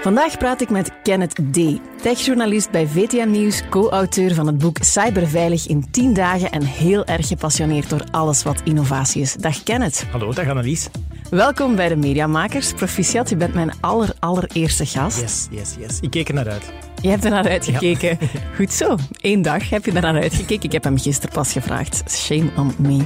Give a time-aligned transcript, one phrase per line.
[0.00, 1.58] Vandaag praat ik met Kenneth D.,
[2.02, 7.26] techjournalist bij VTM Nieuws, co-auteur van het boek Cyberveilig in 10 dagen en heel erg
[7.26, 9.34] gepassioneerd door alles wat innovatie is.
[9.34, 10.06] Dag Kenneth.
[10.10, 10.88] Hallo, dag Annelies.
[11.30, 12.72] Welkom bij de Mediamakers.
[12.72, 15.20] Proficiat, je bent mijn aller, allereerste gast.
[15.20, 15.98] Yes, yes, yes.
[16.00, 16.72] Ik keek er naar uit.
[17.02, 18.18] Je hebt er naar uitgekeken.
[18.56, 18.96] Goed zo.
[19.20, 20.64] Eén dag heb je er naar uitgekeken.
[20.64, 22.02] Ik heb hem gisteren pas gevraagd.
[22.10, 23.04] Shame on me.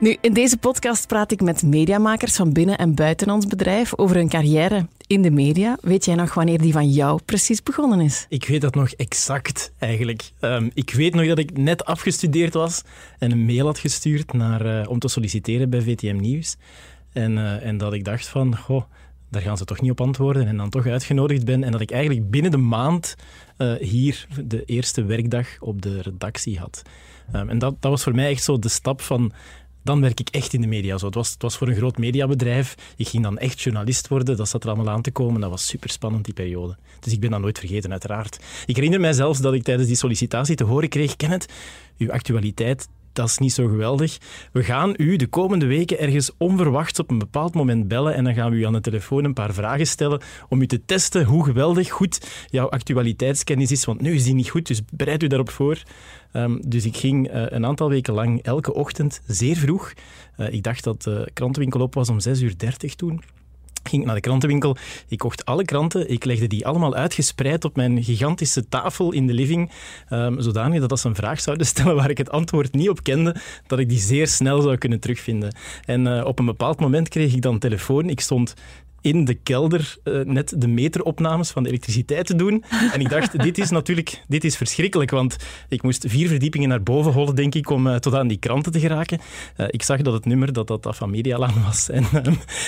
[0.00, 4.16] Nu, in deze podcast praat ik met mediamakers van binnen en buiten ons bedrijf over
[4.16, 5.78] hun carrière in de media.
[5.80, 8.26] Weet jij nog wanneer die van jou precies begonnen is?
[8.28, 10.30] Ik weet dat nog exact, eigenlijk.
[10.40, 12.82] Ehm, ik weet nog dat ik net afgestudeerd was
[13.18, 16.56] en een mail had gestuurd naar, uh, om te solliciteren bij VTM Nieuws.
[17.12, 18.82] En, uh, en dat ik dacht van, goh,
[19.30, 20.46] daar gaan ze toch niet op antwoorden.
[20.46, 21.64] En dan toch uitgenodigd ben.
[21.64, 23.16] En dat ik eigenlijk binnen de maand
[23.58, 26.82] uh, hier de eerste werkdag op de redactie had.
[27.34, 29.32] Um, en dat, dat was voor mij echt zo de stap van
[29.82, 30.98] dan werk ik echt in de media.
[30.98, 32.74] Zo, het, was, het was voor een groot mediabedrijf.
[32.96, 34.36] Ik ging dan echt journalist worden.
[34.36, 35.40] Dat zat er allemaal aan te komen.
[35.40, 36.76] Dat was super spannend, die periode.
[37.00, 38.38] Dus ik ben dat nooit vergeten, uiteraard.
[38.66, 41.46] Ik herinner mij zelfs dat ik tijdens die sollicitatie te horen kreeg: Kenneth,
[41.98, 42.88] uw actualiteit,
[43.20, 44.18] dat is niet zo geweldig.
[44.52, 48.34] We gaan u de komende weken ergens onverwachts op een bepaald moment bellen en dan
[48.34, 51.44] gaan we u aan de telefoon een paar vragen stellen om u te testen hoe
[51.44, 53.84] geweldig goed jouw actualiteitskennis is.
[53.84, 55.82] Want nu is die niet goed, dus bereid u daarop voor.
[56.32, 59.92] Um, dus ik ging uh, een aantal weken lang elke ochtend zeer vroeg.
[60.36, 62.56] Uh, ik dacht dat de krantenwinkel op was om 6.30 uur
[62.96, 63.22] toen
[63.82, 64.76] ging naar de krantenwinkel.
[65.08, 66.10] Ik kocht alle kranten.
[66.10, 69.70] Ik legde die allemaal uitgespreid op mijn gigantische tafel in de living.
[70.10, 73.02] Um, zodanig dat als ze een vraag zouden stellen waar ik het antwoord niet op
[73.02, 73.36] kende,
[73.66, 75.54] dat ik die zeer snel zou kunnen terugvinden.
[75.84, 78.08] En uh, op een bepaald moment kreeg ik dan telefoon.
[78.08, 78.54] Ik stond
[79.00, 82.64] in de kelder uh, net de meteropnames van de elektriciteit te doen.
[82.92, 85.36] En ik dacht, dit is natuurlijk dit is verschrikkelijk, want
[85.68, 88.72] ik moest vier verdiepingen naar boven hollen, denk ik, om uh, tot aan die kranten
[88.72, 89.18] te geraken.
[89.56, 91.90] Uh, ik zag dat het nummer dat dat van Medialaan was.
[91.90, 92.04] En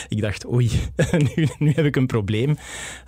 [0.09, 0.71] ik dacht, oei,
[1.37, 2.57] nu, nu, heb ik een probleem.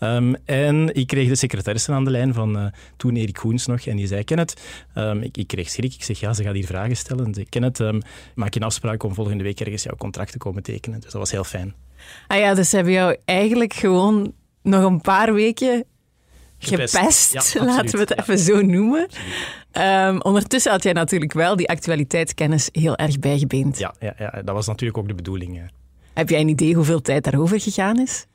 [0.01, 3.81] Um, en ik kreeg de secretaresse aan de lijn van toen Erik Goens nog.
[3.81, 4.61] En die zei, Kenneth,
[4.95, 5.95] um, ik, ik, kreeg schrik.
[5.95, 7.25] Ik zeg, ja, ze gaat hier vragen stellen.
[7.25, 8.01] En zei, Kenneth, um,
[8.35, 11.01] maak je een afspraak om volgende week ergens jouw contract te komen tekenen.
[11.01, 11.84] Dus dat was heel fijn.
[12.27, 14.33] Ah ja, dus hebben jou eigenlijk gewoon
[14.63, 15.85] nog een paar weken
[16.59, 18.17] gepest, gepest ja, laten we het ja.
[18.17, 19.09] even zo noemen.
[19.73, 23.79] Um, ondertussen had jij natuurlijk wel die actualiteitskennis heel erg bijgebeend.
[23.79, 25.71] Ja, ja, ja dat was natuurlijk ook de bedoeling.
[26.15, 28.27] Heb jij een idee hoeveel tijd daarover gegaan is?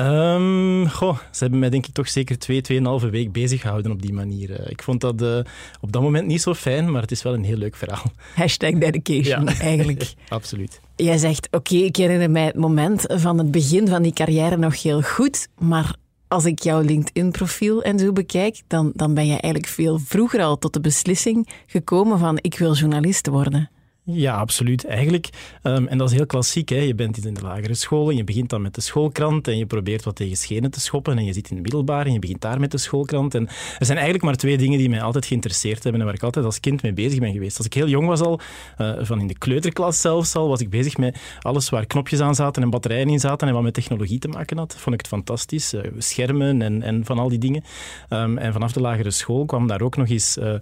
[0.00, 4.02] Um, goh, ze hebben mij denk ik toch zeker twee, tweeënhalve week bezig gehouden op
[4.02, 4.70] die manier.
[4.70, 5.38] Ik vond dat uh,
[5.80, 8.12] op dat moment niet zo fijn, maar het is wel een heel leuk verhaal.
[8.34, 9.58] Hashtag dedication, ja.
[9.70, 10.14] eigenlijk.
[10.28, 10.80] Absoluut.
[10.96, 14.56] Jij zegt, oké, okay, ik herinner mij het moment van het begin van die carrière
[14.56, 15.94] nog heel goed, maar
[16.28, 20.58] als ik jouw LinkedIn-profiel en zo bekijk, dan, dan ben je eigenlijk veel vroeger al
[20.58, 23.70] tot de beslissing gekomen van ik wil journalist worden.
[24.04, 24.84] Ja, absoluut.
[24.84, 25.28] Eigenlijk,
[25.62, 26.68] um, en dat is heel klassiek.
[26.68, 26.76] Hè.
[26.76, 29.66] Je bent in de lagere school en je begint dan met de schoolkrant en je
[29.66, 32.40] probeert wat tegen schenen te schoppen en je zit in de middelbaar en je begint
[32.40, 33.34] daar met de schoolkrant.
[33.34, 33.46] En
[33.78, 36.44] er zijn eigenlijk maar twee dingen die mij altijd geïnteresseerd hebben en waar ik altijd
[36.44, 37.56] als kind mee bezig ben geweest.
[37.56, 38.40] Als ik heel jong was al,
[38.78, 42.34] uh, van in de kleuterklas zelfs al, was ik bezig met alles waar knopjes aan
[42.34, 44.76] zaten en batterijen in zaten en wat met technologie te maken had.
[44.78, 45.74] Vond ik het fantastisch.
[45.74, 47.62] Uh, schermen en, en van al die dingen.
[48.10, 50.54] Um, en vanaf de lagere school kwam daar ook nog eens uh,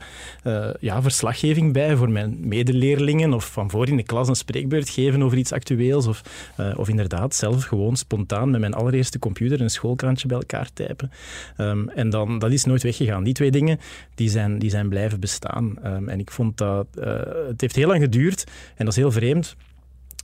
[0.81, 5.23] ja, verslaggeving bij voor mijn medeleerlingen of van voor in de klas een spreekbeurt geven
[5.23, 6.07] over iets actueels.
[6.07, 6.23] Of,
[6.61, 11.11] uh, of inderdaad zelf gewoon spontaan met mijn allereerste computer een schoolkrantje bij elkaar typen.
[11.57, 13.25] Um, en dan, dat is nooit weggegaan.
[13.25, 13.79] Die twee dingen
[14.15, 15.77] die zijn, die zijn blijven bestaan.
[15.85, 16.87] Um, en ik vond dat...
[16.95, 17.05] Uh,
[17.49, 18.45] het heeft heel lang geduurd
[18.75, 19.57] en dat is heel vreemd.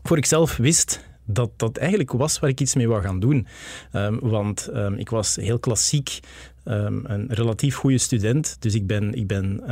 [0.03, 3.47] Voor ik zelf wist dat dat eigenlijk was waar ik iets mee wou gaan doen.
[3.93, 6.21] Um, want ik was heel klassiek
[6.65, 8.57] um, een relatief goede student.
[8.59, 9.63] Dus ik ben, ik ben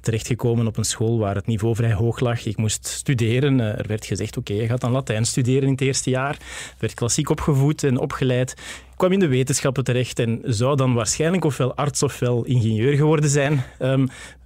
[0.00, 2.46] terechtgekomen op een school waar het niveau vrij hoog lag.
[2.46, 3.58] Ik moest studeren.
[3.58, 6.34] Uh, er werd gezegd, oké, okay, je gaat dan Latijn studeren in het eerste jaar.
[6.34, 8.54] Ik werd klassiek opgevoed en opgeleid
[8.96, 13.62] kwam in de wetenschappen terecht en zou dan waarschijnlijk ofwel arts ofwel ingenieur geworden zijn.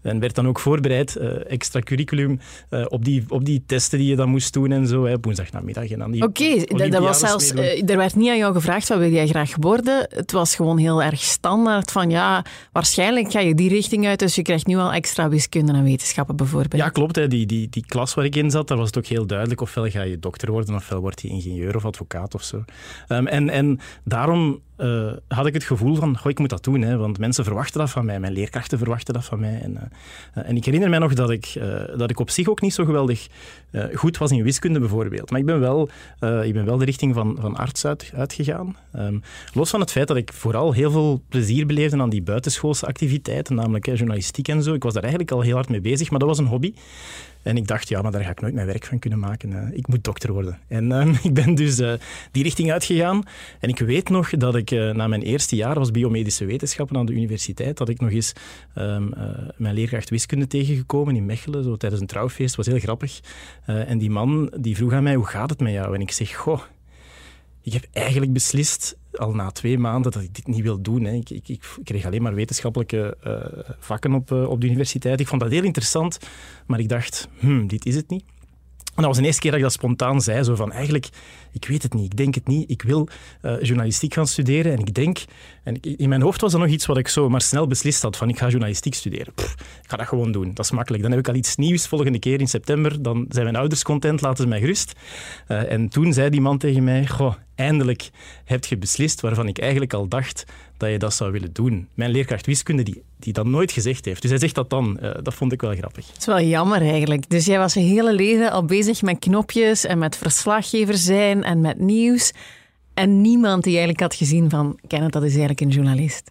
[0.03, 4.09] En werd dan ook voorbereid, uh, extra curriculum, uh, op, die, op die testen die
[4.09, 5.85] je dan moest doen en zo, hè, op woensdagnamiddag.
[5.85, 9.27] Oké, okay, dat was zelfs, uh, er werd niet aan jou gevraagd wat wil jij
[9.27, 10.07] graag worden.
[10.11, 14.35] Het was gewoon heel erg standaard van ja, waarschijnlijk ga je die richting uit, dus
[14.35, 16.83] je krijgt nu al extra wiskunde en wetenschappen bijvoorbeeld.
[16.83, 17.17] Ja, klopt.
[17.17, 17.29] Hè.
[17.29, 19.61] Die, die, die klas waar ik in zat, daar was het ook heel duidelijk.
[19.61, 22.65] Ofwel ga je dokter worden, ofwel word je ingenieur of advocaat of zo.
[23.09, 26.83] Um, en, en daarom uh, had ik het gevoel van, goh, ik moet dat doen,
[26.83, 29.61] hè, want mensen verwachten dat van mij, mijn leerkrachten verwachten dat van mij.
[29.61, 32.61] En, uh, en ik herinner mij nog dat ik, uh, dat ik op zich ook
[32.61, 33.29] niet zo geweldig
[33.95, 35.31] goed was in wiskunde bijvoorbeeld.
[35.31, 35.89] Maar ik ben wel,
[36.43, 38.77] ik ben wel de richting van, van arts uit, uitgegaan.
[38.97, 39.23] Um,
[39.53, 43.55] los van het feit dat ik vooral heel veel plezier beleefde aan die buitenschoolse activiteiten,
[43.55, 44.75] namelijk journalistiek en zo.
[44.75, 46.75] Ik was daar eigenlijk al heel hard mee bezig, maar dat was een hobby.
[47.43, 49.77] En ik dacht, ja, maar daar ga ik nooit mijn werk van kunnen maken.
[49.77, 50.59] ik moet dokter worden.
[50.69, 51.93] En uh, ik ben dus uh,
[52.31, 53.23] die richting uitgegaan.
[53.61, 57.07] En ik weet nog dat ik uh, na mijn eerste jaar was biomedische wetenschappen aan
[57.07, 58.33] de universiteit, had ik nog eens
[58.75, 59.23] um, uh,
[59.57, 62.57] mijn leerkracht wiskunde tegengekomen in Mechelen, zo tijdens een trouwfeest.
[62.57, 63.21] was heel grappig.
[63.67, 65.95] En die man die vroeg aan mij, hoe gaat het met jou?
[65.95, 66.61] En ik zeg, goh,
[67.63, 71.05] ik heb eigenlijk beslist al na twee maanden dat ik dit niet wil doen.
[71.05, 71.13] Hè.
[71.13, 75.21] Ik, ik, ik, kreeg alleen maar wetenschappelijke uh, vakken op, uh, op de universiteit.
[75.21, 76.19] Ik vond dat heel interessant,
[76.67, 78.25] maar ik dacht, hmm, dit is het niet.
[79.01, 81.09] Dat was de eerste keer dat ik dat spontaan zei, zo van eigenlijk,
[81.53, 83.09] ik weet het niet, ik denk het niet, ik wil
[83.43, 85.19] uh, journalistiek gaan studeren en ik denk,
[85.63, 88.17] en in mijn hoofd was dat nog iets wat ik zo maar snel beslist had,
[88.17, 89.33] van ik ga journalistiek studeren.
[89.83, 91.03] Ik ga dat gewoon doen, dat is makkelijk.
[91.03, 94.21] Dan heb ik al iets nieuws volgende keer in september, dan zijn mijn ouders content,
[94.21, 94.93] laten ze mij gerust.
[95.49, 98.11] Uh, en toen zei die man tegen mij, goh, eindelijk
[98.45, 100.45] heb je beslist waarvan ik eigenlijk al dacht
[100.77, 101.89] dat je dat zou willen doen.
[101.95, 104.23] Mijn leerkracht wiskunde, die, die dat nooit gezegd heeft.
[104.23, 104.99] Dus hij zegt dat dan.
[105.03, 106.07] Uh, dat vond ik wel grappig.
[106.07, 107.31] Het is wel jammer eigenlijk.
[107.31, 111.61] Dus jij was je hele leven al bezig met knopjes en met verslaggever zijn en
[111.61, 112.33] met nieuws.
[112.95, 116.31] En niemand die eigenlijk had gezien van, Kenneth, dat is eigenlijk een journalist.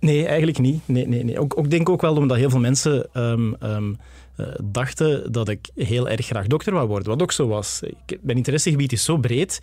[0.00, 0.80] Nee, eigenlijk niet.
[0.84, 1.38] Nee, nee, nee.
[1.38, 3.96] Ook, ook denk ook wel omdat heel veel mensen um, um,
[4.36, 7.08] uh, dachten dat ik heel erg graag dokter wou worden.
[7.08, 7.80] Wat ook zo was.
[7.82, 9.60] Ik, mijn interessegebied is zo breed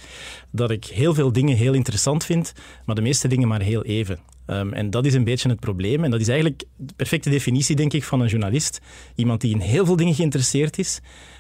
[0.51, 2.53] dat ik heel veel dingen heel interessant vind,
[2.85, 4.19] maar de meeste dingen maar heel even.
[4.47, 6.03] Um, en dat is een beetje het probleem.
[6.03, 8.81] En dat is eigenlijk de perfecte definitie, denk ik, van een journalist.
[9.15, 11.00] Iemand die in heel veel dingen geïnteresseerd is,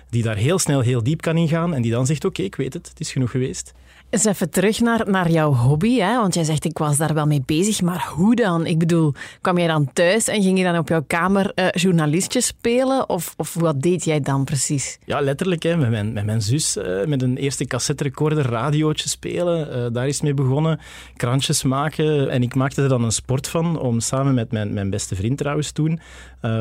[0.09, 2.73] die daar heel snel heel diep kan ingaan en die dan zegt, oké, ik weet
[2.73, 3.73] het, het is genoeg geweest.
[4.09, 6.15] Eens even terug naar, naar jouw hobby, hè?
[6.15, 8.65] want jij zegt ik was daar wel mee bezig, maar hoe dan?
[8.65, 12.45] Ik bedoel, kwam jij dan thuis en ging je dan op jouw kamer uh, journalistjes
[12.45, 14.99] spelen of, of wat deed jij dan precies?
[15.05, 15.63] Ja, letterlijk.
[15.63, 19.77] Hè, met, mijn, met mijn zus, uh, met een eerste cassetterecorder radiootje spelen.
[19.77, 20.79] Uh, daar is mee begonnen.
[21.15, 24.89] Krantjes maken en ik maakte er dan een sport van om samen met mijn, mijn
[24.89, 25.99] beste vriend trouwens toen,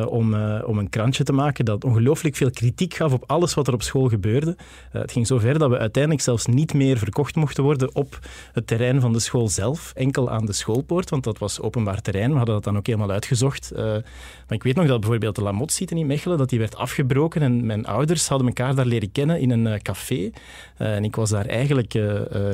[0.08, 3.74] om, om een krantje te maken dat ongelooflijk veel kritiek gaf op alles wat er
[3.74, 4.56] op school gebeurde.
[4.90, 6.96] het ging zo ver dat we uiteindelijk zelfs niet meer
[7.34, 8.18] mochten worden op
[8.52, 12.30] het terrein van de school zelf, enkel aan de schoolpoort, want dat was openbaar terrein.
[12.30, 13.72] We hadden dat dan ook helemaal uitgezocht.
[13.72, 14.02] Uh, maar
[14.48, 17.86] ik weet nog dat bijvoorbeeld de Lamotte-site in Mechelen, dat die werd afgebroken en mijn
[17.86, 20.14] ouders hadden elkaar daar leren kennen in een uh, café.
[20.14, 21.92] Uh, en ik was daar eigenlijk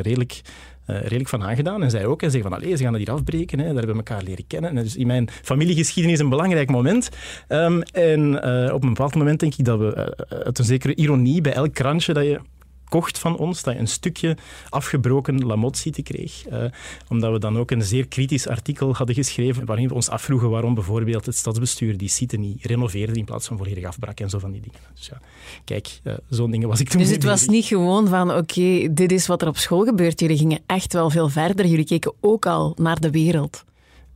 [0.00, 0.40] redelijk...
[0.86, 1.82] Redelijk van aangedaan.
[1.82, 2.22] En zij ook.
[2.22, 3.58] En zei van, allee, ze gaan dat hier afbreken.
[3.58, 3.64] Hè.
[3.64, 4.70] Daar hebben we elkaar leren kennen.
[4.70, 7.08] En dus in mijn familiegeschiedenis een belangrijk moment.
[7.48, 8.36] Um, en
[8.72, 11.74] op een bepaald moment denk ik dat we, uh, uit een zekere ironie, bij elk
[11.74, 12.40] krantje dat je
[12.90, 14.36] kocht van ons, dat je een stukje
[14.68, 16.44] afgebroken Lamotte-site kreeg.
[16.52, 16.64] Uh,
[17.08, 20.74] omdat we dan ook een zeer kritisch artikel hadden geschreven waarin we ons afvroegen waarom
[20.74, 24.50] bijvoorbeeld het stadsbestuur die site niet renoveerde in plaats van volledig afbrak en zo van
[24.50, 24.78] die dingen.
[24.94, 25.20] Dus ja,
[25.64, 28.88] kijk, uh, zo'n dingen was ik toen Dus het was niet gewoon van, oké, okay,
[28.92, 30.20] dit is wat er op school gebeurt.
[30.20, 31.66] Jullie gingen echt wel veel verder.
[31.66, 33.64] Jullie keken ook al naar de wereld.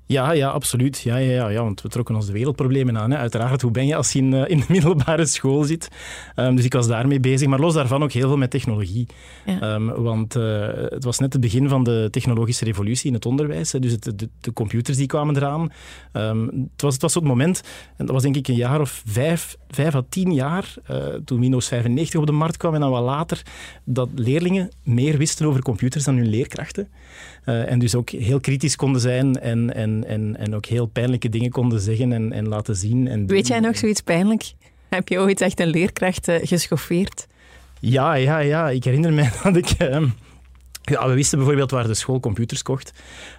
[0.06, 1.01] Ja, ja, absoluut.
[1.01, 3.11] Ja, ja, ja, ja, want we trokken ons de wereldproblemen aan.
[3.11, 3.17] Hè.
[3.17, 5.89] Uiteraard, hoe ben je als je in, uh, in de middelbare school zit?
[6.37, 7.49] Um, dus ik was daarmee bezig.
[7.49, 9.06] Maar los daarvan ook heel veel met technologie.
[9.47, 9.75] Ja.
[9.75, 13.73] Um, want uh, het was net het begin van de technologische revolutie in het onderwijs.
[13.73, 13.79] Hè.
[13.79, 15.73] Dus het, de, de, computers die kwamen eraan.
[16.12, 17.62] Um, het, was, het was het moment,
[17.97, 21.41] en dat was denk ik een jaar of vijf, vijf à tien jaar, uh, toen
[21.41, 23.43] Windows 95 op de markt kwam en dan wat later,
[23.85, 26.89] dat leerlingen meer wisten over computers dan hun leerkrachten.
[27.46, 31.29] Uh, en dus ook heel kritisch konden zijn en, en, en, en ook heel pijnlijke
[31.29, 33.08] dingen konden zeggen en, en laten zien.
[33.08, 34.52] En Weet jij nog zoiets pijnlijk?
[34.88, 37.26] Heb je ooit echt een leerkracht uh, geschoffeerd?
[37.80, 38.71] Ja, ja, ja.
[38.71, 39.75] Ik herinner me dat ik...
[39.83, 40.02] Uh,
[40.85, 42.93] ja, we wisten bijvoorbeeld waar de school computers kocht.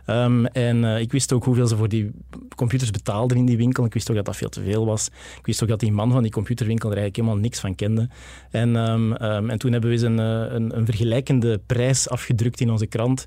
[0.07, 2.11] Um, en uh, ik wist ook hoeveel ze voor die
[2.55, 3.85] computers betaalden in die winkel.
[3.85, 5.07] Ik wist ook dat dat veel te veel was.
[5.37, 8.09] Ik wist ook dat die man van die computerwinkel er eigenlijk helemaal niks van kende.
[8.51, 12.71] En, um, um, en toen hebben we eens een, een, een, vergelijkende prijs afgedrukt in
[12.71, 13.25] onze krant.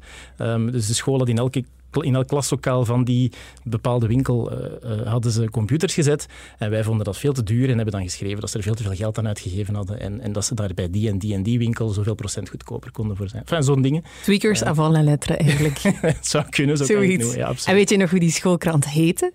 [0.71, 3.33] dus de school had in elke in elk klaslokaal van die
[3.64, 6.26] bepaalde winkel uh, uh, hadden ze computers gezet.
[6.59, 8.75] En wij vonden dat veel te duur en hebben dan geschreven dat ze er veel
[8.75, 10.00] te veel geld aan uitgegeven hadden.
[10.00, 12.92] En, en dat ze daar bij die en die en die winkel zoveel procent goedkoper
[12.92, 13.42] konden voor zijn.
[13.42, 14.02] Enfin, zo'n dingen.
[14.23, 15.78] Tweakers uh, avant la lettre eigenlijk.
[16.00, 17.35] het zou kunnen, zo Zoiets.
[17.35, 19.33] ja, en weet je nog hoe die schoolkrant heette?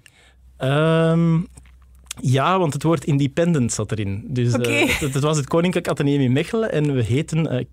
[0.57, 1.47] Um,
[2.21, 4.25] ja, want het woord independent zat erin.
[4.27, 4.87] Dus okay.
[4.87, 7.67] het, het, was het Koninklijk Atheneum in Mechelen en we heten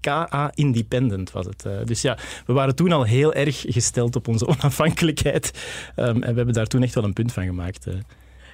[0.00, 1.66] KA Independent was het.
[1.84, 5.50] dus ja, we waren toen al heel erg gesteld op onze onafhankelijkheid.
[5.96, 7.86] Um, en we hebben daar toen echt wel een punt van gemaakt.
[7.86, 7.94] Uh.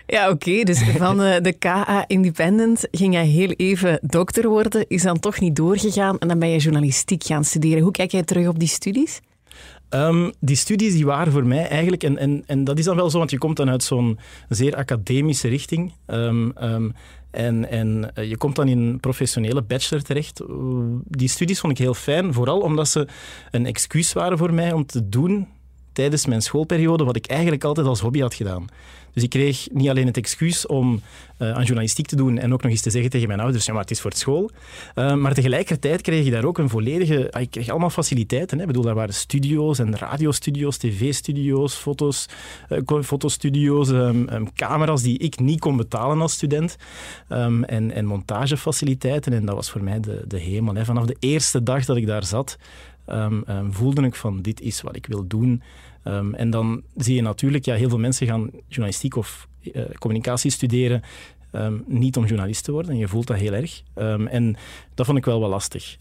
[0.06, 0.50] Ja, oké.
[0.50, 0.64] Okay.
[0.64, 5.40] Dus van uh, de KA Independent ging jij heel even dokter worden, is dan toch
[5.40, 7.82] niet doorgegaan en dan ben je journalistiek gaan studeren.
[7.82, 9.20] Hoe kijk jij terug op die studies?
[9.90, 13.11] Um, die studies die waren voor mij eigenlijk, en, en, en dat is dan wel
[13.11, 14.18] zo, want je komt dan uit zo'n
[14.49, 15.92] zeer academische richting.
[16.06, 16.92] Um, um,
[17.32, 20.40] en, en je komt dan in een professionele bachelor terecht.
[21.04, 23.08] Die studies vond ik heel fijn, vooral omdat ze
[23.50, 25.48] een excuus waren voor mij om te doen
[25.92, 28.66] tijdens mijn schoolperiode wat ik eigenlijk altijd als hobby had gedaan.
[29.12, 31.00] Dus ik kreeg niet alleen het excuus om
[31.38, 33.73] uh, aan journalistiek te doen en ook nog eens te zeggen tegen mijn ouders, ja,
[33.73, 34.50] maar het is voor het school.
[34.95, 37.33] Uh, maar tegelijkertijd kreeg je daar ook een volledige...
[37.33, 38.57] Ah, ik kreeg allemaal faciliteiten.
[38.57, 38.62] Hè.
[38.62, 42.28] Ik bedoel, daar waren studio's en radiostudio's, tv-studio's, foto's,
[42.69, 46.76] uh, fotostudio's, um, camera's die ik niet kon betalen als student
[47.28, 49.33] um, en, en montagefaciliteiten.
[49.33, 50.75] En dat was voor mij de, de hemel.
[50.75, 50.85] Hè.
[50.85, 52.57] Vanaf de eerste dag dat ik daar zat,
[53.71, 55.62] voelde ik van dit is wat ik wil doen.
[56.04, 60.50] Um, en dan zie je natuurlijk, ja, heel veel mensen gaan journalistiek of uh, communicatie
[60.50, 61.02] studeren.
[61.52, 62.92] Um, niet om journalist te worden.
[62.92, 63.82] En je voelt dat heel erg.
[63.94, 64.56] Um, en
[64.94, 65.97] dat vond ik wel wel lastig.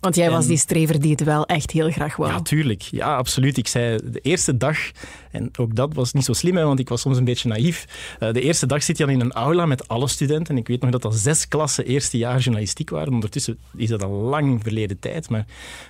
[0.00, 2.32] Want jij was die strever die het wel echt heel graag wou.
[2.32, 2.82] Ja, tuurlijk.
[2.82, 3.56] Ja, absoluut.
[3.56, 4.78] Ik zei de eerste dag,
[5.30, 7.86] en ook dat was niet zo slim, hè, want ik was soms een beetje naïef.
[8.20, 10.54] Uh, de eerste dag zit je dan in een aula met alle studenten.
[10.54, 13.12] En ik weet nog dat dat zes klassen eerste jaar journalistiek waren.
[13.12, 15.28] Ondertussen is dat al lang verleden tijd.
[15.28, 15.46] Maar,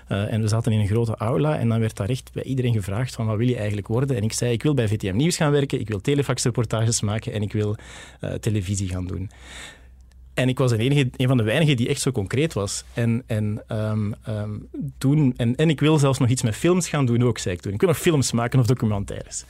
[0.09, 2.73] uh, en we zaten in een grote aula en dan werd daar echt bij iedereen
[2.73, 4.17] gevraagd van wat wil je eigenlijk worden?
[4.17, 7.43] En ik zei, ik wil bij VTM Nieuws gaan werken, ik wil telefaxreportages maken en
[7.43, 7.77] ik wil
[8.21, 9.31] uh, televisie gaan doen.
[10.41, 12.85] En ik was een, enige, een van de weinigen die echt zo concreet was.
[12.95, 14.69] En, en, um, um,
[14.99, 17.61] toen, en, en ik wil zelfs nog iets met films gaan doen ook, zei ik
[17.61, 17.73] toen.
[17.73, 19.45] Ik nog films maken of documentaires.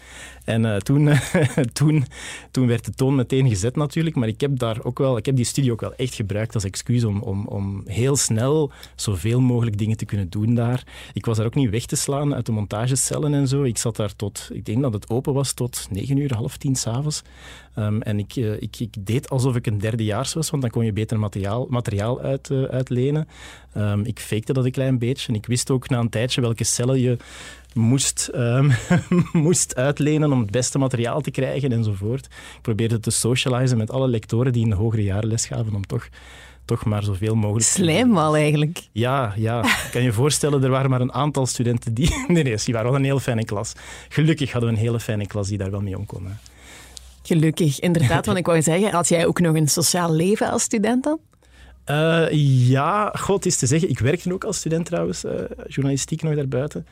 [0.50, 1.08] En uh, toen,
[1.72, 2.04] toen,
[2.50, 5.36] toen werd de toon meteen gezet natuurlijk, maar ik heb, daar ook wel, ik heb
[5.36, 9.78] die studie ook wel echt gebruikt als excuus om, om, om heel snel zoveel mogelijk
[9.78, 10.84] dingen te kunnen doen daar.
[11.12, 13.62] Ik was daar ook niet weg te slaan uit de montagecellen en zo.
[13.62, 16.76] Ik zat daar tot, ik denk dat het open was tot negen uur, half tien
[16.76, 17.22] s'avonds.
[17.78, 20.84] Um, en ik, uh, ik, ik, deed alsof ik een derdejaars was, want dan kon
[20.84, 23.28] je beter materiaal, materiaal uit, uh, uitlenen.
[23.76, 26.64] Um, ik fakte dat een klein beetje en ik wist ook na een tijdje welke
[26.64, 27.16] cellen je
[27.74, 28.72] moest, um,
[29.32, 32.24] moest uitlenen om het beste materiaal te krijgen enzovoort.
[32.24, 35.86] Ik probeerde te socializen met alle lectoren die in de hogere jaren les gaven om
[35.86, 36.08] toch
[36.64, 37.66] toch maar zoveel mogelijk...
[37.66, 38.88] Slijm al eigenlijk.
[38.92, 39.64] Ja, ja.
[39.64, 42.08] Ik kan je voorstellen, er waren maar een aantal studenten die...
[42.28, 43.72] Nee, nee, die waren wel een heel fijne klas.
[44.08, 46.28] Gelukkig hadden we een hele fijne klas die daar wel mee om kon.
[47.22, 48.26] Gelukkig, inderdaad.
[48.26, 51.18] Want ik wou zeggen, had jij ook nog een sociaal leven als student dan?
[51.86, 52.26] Uh,
[52.68, 53.88] ja, god is te zeggen.
[53.88, 55.32] Ik werkte ook als student trouwens, uh,
[55.66, 56.86] journalistiek nog daarbuiten.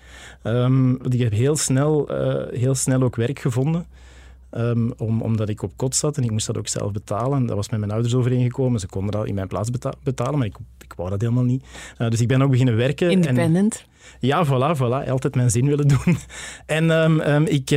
[0.45, 3.87] Um, ik heb heel snel, uh, heel snel ook werk gevonden.
[4.51, 7.47] Um, om, omdat ik op kot zat en ik moest dat ook zelf betalen.
[7.47, 8.81] Dat was met mijn ouders overeengekomen.
[8.81, 11.65] Ze konden dat in mijn plaats beta betalen, maar ik, ik wou dat helemaal niet.
[12.09, 13.11] dus ik ben ook beginnen werken.
[13.11, 13.75] Independent?
[13.75, 15.09] En, ja, voilà, voilà.
[15.09, 16.19] Altijd mijn zin willen doen.
[16.67, 17.69] En um, ik,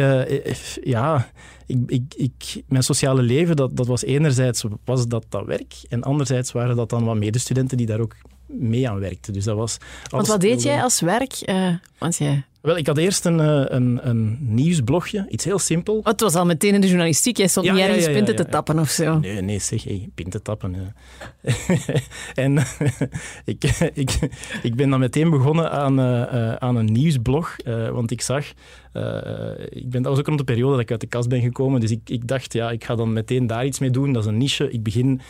[0.84, 1.28] ja
[1.66, 6.04] ik, ik, ik, mijn sociale leven, dat, dat was enerzijds was dat, dat werk en
[6.04, 9.34] anderzijds waren dat dan wat medestudenten die daar ook mee aan werkten.
[9.34, 9.78] Dus dat was
[10.10, 11.42] Want wat deed jij als werk?
[11.46, 15.98] Uh, want jij wel, ik had eerst een, eh, een, een nieuwsblogje, iets heel simpel.
[15.98, 18.16] Oh, het was al meteen in de journalistiek, jij stond ja, niet ergens ja, ja,
[18.16, 19.20] pinten te tappen of zo.
[19.20, 20.76] Nee, nee zeg, hey, pinten tappen.
[22.34, 22.58] en
[23.46, 23.64] ik,
[23.94, 24.20] ik,
[24.64, 28.46] ik ben dan meteen begonnen aan, uh, aan een nieuwsblog, uh, want ik zag...
[29.70, 31.80] ik ben, dat was ook rond de periode dat ik uit de kast ben gekomen,
[31.80, 34.14] dus ik, ik dacht, ja, ik ga dan meteen daar iets mee doen.
[34.14, 34.72] Dat is een niche.
[34.72, 35.22] Ik begin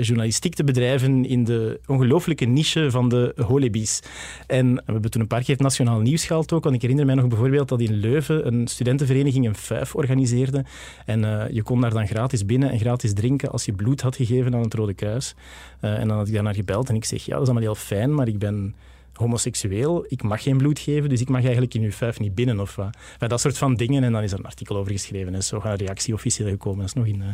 [0.00, 4.00] journalistiek te bedrijven in de ongelooflijke niche van de holibies.
[4.46, 6.64] En we hebben toen een paar keer het Nationaal Nieuws gehaald ook.
[6.64, 10.64] Want ik herinner mij nog bijvoorbeeld dat in Leuven een studentenvereniging een fuif organiseerde.
[11.06, 14.16] En uh, je kon daar dan gratis binnen en gratis drinken als je bloed had
[14.16, 15.34] gegeven aan het Rode Kruis.
[15.80, 17.68] Uh, en dan had ik daar naar gebeld en ik zeg, ja, dat is allemaal
[17.68, 18.74] heel fijn, maar ik ben
[19.12, 22.60] homoseksueel, ik mag geen bloed geven, dus ik mag eigenlijk in uw fuif niet binnen.
[22.60, 22.96] Of wat.
[23.12, 24.04] Enfin, dat soort van dingen.
[24.04, 26.78] En dan is er een artikel over geschreven en zo gaan een reactie officieel gekomen.
[26.78, 27.26] Dat is nog in, uh,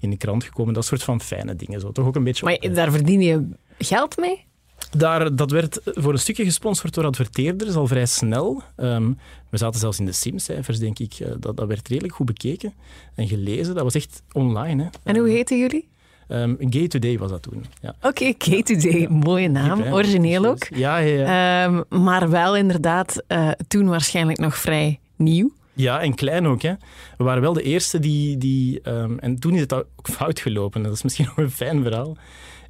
[0.00, 0.74] in de krant gekomen.
[0.74, 1.80] Dat soort van fijne dingen.
[1.80, 1.92] Zo.
[1.92, 2.44] Toch ook een beetje...
[2.44, 4.48] Maar daar verdien je geld mee?
[4.96, 8.62] Daar, dat werd voor een stukje gesponsord door adverteerders al vrij snel.
[8.76, 9.18] Um,
[9.50, 11.20] we zaten zelfs in de SIM-cijfers, denk ik.
[11.20, 12.72] Uh, dat, dat werd redelijk goed bekeken
[13.14, 13.74] en gelezen.
[13.74, 14.82] Dat was echt online.
[14.82, 14.88] Hè.
[15.02, 15.88] En hoe heten jullie?
[16.28, 17.64] Um, Gay Today was dat toen.
[17.80, 17.94] Ja.
[17.96, 19.00] Oké, okay, Gay Today.
[19.00, 19.10] Ja.
[19.10, 19.82] Mooie naam.
[19.82, 20.66] Origineel ook.
[20.74, 21.64] Ja, ja, ja.
[21.64, 25.52] Um, maar wel inderdaad uh, toen waarschijnlijk nog vrij nieuw.
[25.72, 26.62] Ja, en klein ook.
[26.62, 26.72] Hè.
[27.18, 28.38] We waren wel de eerste die...
[28.38, 30.82] die um, en toen is het ook fout gelopen.
[30.82, 32.16] Dat is misschien nog een fijn verhaal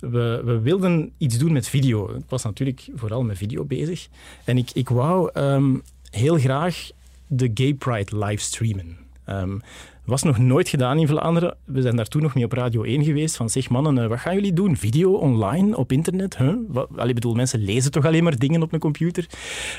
[0.00, 2.14] we, we, wilden iets doen met video.
[2.14, 4.09] Ik was natuurlijk vooral met video bezig.
[4.45, 6.90] En ik, ik wou um, heel graag
[7.26, 8.97] de Gay Pride livestreamen.
[9.28, 9.62] Um,
[10.04, 11.57] was nog nooit gedaan in Vlaanderen.
[11.64, 13.37] We zijn daar toen nog mee op Radio 1 geweest.
[13.37, 14.76] Van zeg mannen, uh, wat gaan jullie doen?
[14.76, 16.37] Video online op internet?
[16.37, 16.54] Huh?
[16.97, 19.26] Allee, bedoel, mensen lezen toch alleen maar dingen op een computer?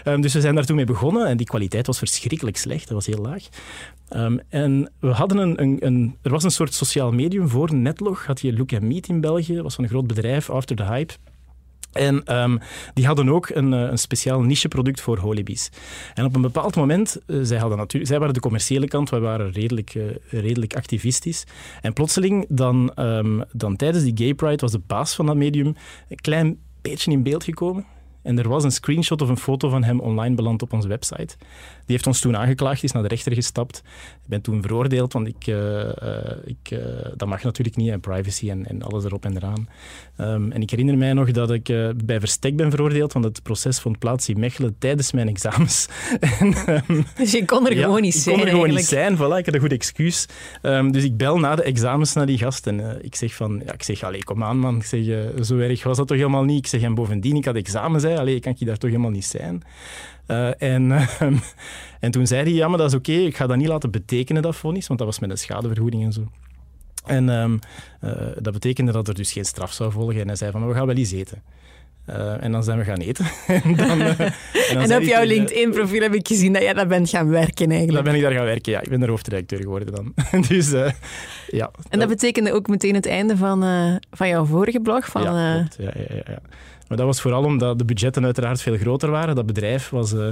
[0.06, 2.88] Um, dus we zijn daar toen mee begonnen en die kwaliteit was verschrikkelijk slecht.
[2.88, 3.44] Dat was heel laag.
[4.16, 8.25] Um, en we hadden een, een, een, er was een soort sociaal medium voor Netlog.
[8.25, 9.62] Had je Look Meet in België.
[9.62, 11.13] was van een groot bedrijf, After the Hype.
[11.91, 12.60] En um,
[12.93, 15.69] die hadden ook een, een speciaal nicheproduct voor holibies.
[16.13, 19.51] En op een bepaald moment, uh, zij, hadden zij waren de commerciële kant, wij waren
[19.51, 21.43] redelijk, uh, redelijk activistisch.
[21.81, 25.75] En plotseling, dan, um, dan tijdens die Gay Pride, was de baas van dat medium
[26.10, 27.86] een klein beetje in beeld gekomen.
[28.24, 31.36] En er was een screenshot of een foto van hem online beland op onze website.
[31.86, 33.78] Die heeft ons toen aangeklaagd, is naar de rechter gestapt.
[34.24, 35.90] Ik ben toen veroordeeld, want ik, uh,
[36.46, 36.80] ik, uh,
[37.16, 39.68] dat mag natuurlijk niet, en privacy en, en alles erop en eraan.
[40.18, 41.63] Um, en ik herinner mij nog dat ik
[42.06, 45.88] bij verstek ben veroordeeld, want het proces vond plaats in Mechelen tijdens mijn examens.
[46.40, 46.56] en,
[46.90, 49.16] um, dus je kon er ja, gewoon niet zijn Ik kon er gewoon niet zijn,
[49.16, 50.25] voilà, ik had een goed excuus.
[50.62, 53.74] Um, dus ik bel na de examens naar die gast en ik zeg van, ja,
[53.74, 55.06] ik zeg, allee, kom aan man, ik zeg,
[55.44, 56.58] zo erg was dat toch helemaal niet.
[56.58, 59.25] Ik zeg, en bovendien, ik had examens, hè, allee, kan ik daar toch helemaal niet
[59.25, 59.63] zijn.
[60.27, 61.22] Uh, en, uh,
[62.00, 63.91] en toen zei hij, ja, maar dat is oké, okay, ik ga dat niet laten
[63.91, 66.27] betekenen, dat vonnis, want dat was met een schadevergoeding en zo.
[67.06, 67.60] En um,
[68.03, 70.22] uh, dat betekende dat er dus geen straf zou volgen.
[70.22, 71.44] En hij zei van, we gaan wel eens eten.
[72.10, 73.25] Uh, en dan zijn we gaan eten.
[73.63, 74.34] en, dan, uh, en,
[74.74, 77.94] dan en op jouw LinkedIn-profiel heb ik gezien dat jij daar bent gaan werken eigenlijk.
[77.94, 78.82] Dan ben ik daar gaan werken, ja.
[78.82, 80.13] Ik ben de hoofdredacteur geworden dan.
[80.48, 80.89] dus, uh,
[81.48, 81.72] ja.
[81.89, 83.60] En dat betekende ook meteen het einde van,
[84.12, 85.06] van jouw vorige blog?
[85.06, 85.75] Van, ja, klopt.
[85.77, 86.41] Ja, ja, ja, ja.
[86.91, 89.36] Maar dat was vooral omdat de budgetten uiteraard veel groter waren.
[89.36, 90.27] Dat bedrijf was uh,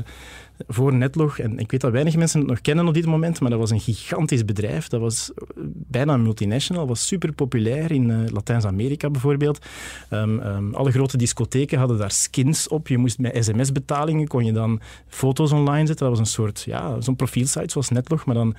[0.67, 3.49] voor Netlog, en ik weet dat weinig mensen het nog kennen op dit moment, maar
[3.49, 4.87] dat was een gigantisch bedrijf.
[4.87, 5.31] Dat was
[5.73, 9.65] bijna een multinational, was super populair in uh, Latijns-Amerika bijvoorbeeld.
[10.09, 12.87] Um, um, alle grote discotheken hadden daar skins op.
[12.87, 16.07] Je moest met sms-betalingen, kon je dan foto's online zetten.
[16.07, 18.55] Dat was een soort, ja, zo'n profielsite zoals Netlog, maar dan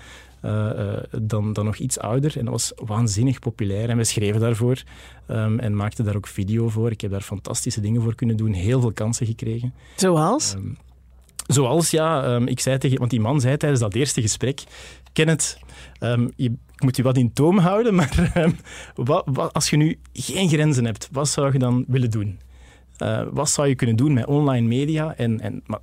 [1.20, 2.38] dan, dan nog iets ouder.
[2.38, 3.88] En dat was waanzinnig populair.
[3.88, 4.82] En we schreven daarvoor
[5.28, 6.90] um, en maakten daar ook video voor.
[6.90, 8.52] Ik heb daar fantastische dingen voor kunnen doen.
[8.52, 9.74] Heel veel kansen gekregen.
[9.96, 10.54] Zoals?
[10.54, 10.76] Um,
[11.46, 12.34] zoals, ja.
[12.34, 12.98] Um, ik zei tegen...
[12.98, 14.62] Want die man zei tijdens dat eerste gesprek...
[15.12, 15.58] Kenneth,
[16.36, 18.30] je, ik moet je wat in toom houden, maar
[18.94, 22.38] wat, wat, als je nu geen grenzen hebt, wat zou je dan willen doen?
[23.02, 25.14] Uh, wat zou je kunnen doen met online media?
[25.16, 25.78] En, en, maar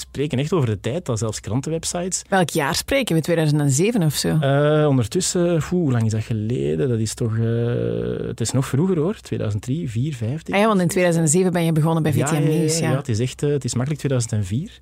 [0.00, 2.22] spreken echt over de tijd dat zelfs krantenwebsites...
[2.28, 3.20] Welk jaar spreken we?
[3.20, 4.38] 2007 of zo?
[4.40, 6.88] Uh, ondertussen, hoe lang is dat geleden?
[6.88, 7.36] Dat is toch...
[7.36, 10.42] Uh, het is nog vroeger hoor, 2003, 4, 5.
[10.50, 12.78] Ah ja, want in 2007 ben je begonnen bij VTM ja, Nieuws.
[12.78, 13.42] Ja, ja, het is echt...
[13.42, 14.80] Uh, het is makkelijk 2004.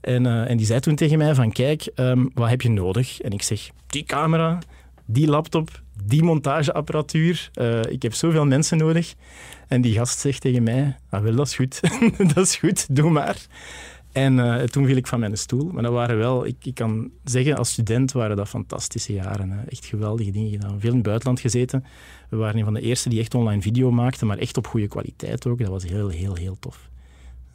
[0.00, 3.20] En, en die zei toen tegen mij van, kijk, um, wat heb je nodig?
[3.20, 4.58] En ik zeg, die camera,
[5.06, 7.50] die laptop, die montageapparatuur.
[7.90, 9.14] ik heb zoveel mensen nodig.
[9.72, 11.80] En die gast zegt tegen mij, ah, wel, dat is goed.
[12.34, 13.36] dat is goed, doe maar.
[14.12, 15.70] En uh, toen viel ik van mijn stoel.
[15.72, 19.50] Maar dat waren wel, ik, ik kan zeggen, als student waren dat fantastische jaren.
[19.50, 19.62] Hè.
[19.64, 20.80] Echt geweldige dingen gedaan.
[20.80, 21.84] Veel in het buitenland gezeten.
[22.28, 24.88] We waren een van de eerste die echt online video maakten, maar echt op goede
[24.88, 25.58] kwaliteit ook.
[25.58, 26.90] Dat was heel, heel, heel tof.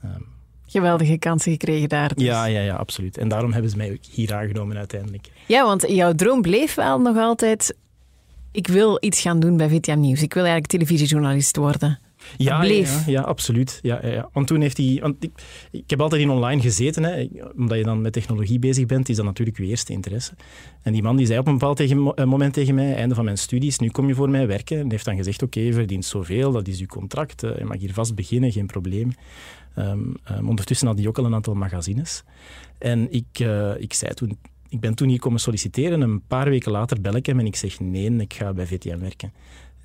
[0.05, 0.25] Um,
[0.65, 2.13] Geweldige kansen gekregen daar.
[2.13, 2.23] Dus.
[2.23, 3.17] Ja, ja, ja, absoluut.
[3.17, 5.27] En daarom hebben ze mij ook hier aangenomen uiteindelijk.
[5.45, 7.75] Ja, want jouw droom bleef wel nog altijd...
[8.51, 10.21] Ik wil iets gaan doen bij VTM Nieuws.
[10.21, 11.99] Ik wil eigenlijk televisiejournalist worden.
[12.37, 13.79] Ja, ja, ja, absoluut.
[13.81, 14.97] Ja, ja, Want toen heeft hij...
[15.01, 15.31] Want ik,
[15.71, 17.03] ik heb altijd in online gezeten.
[17.03, 17.27] Hè.
[17.55, 20.33] Omdat je dan met technologie bezig bent, is dat natuurlijk je eerste interesse.
[20.81, 23.25] En die man die zei op een bepaald tegen, eh, moment tegen mij, einde van
[23.25, 24.79] mijn studies, nu kom je voor mij werken.
[24.79, 27.41] En heeft dan gezegd, oké, okay, je verdient zoveel, dat is uw contract.
[27.41, 29.11] Je mag hier vast beginnen, geen probleem.
[29.77, 32.23] Um, um, ondertussen had hij ook al een aantal magazines.
[32.77, 34.37] En ik, uh, ik zei toen...
[34.69, 36.01] Ik ben toen hier komen solliciteren.
[36.01, 38.99] Een paar weken later bel ik hem en ik zeg nee, ik ga bij VTM
[38.99, 39.33] werken.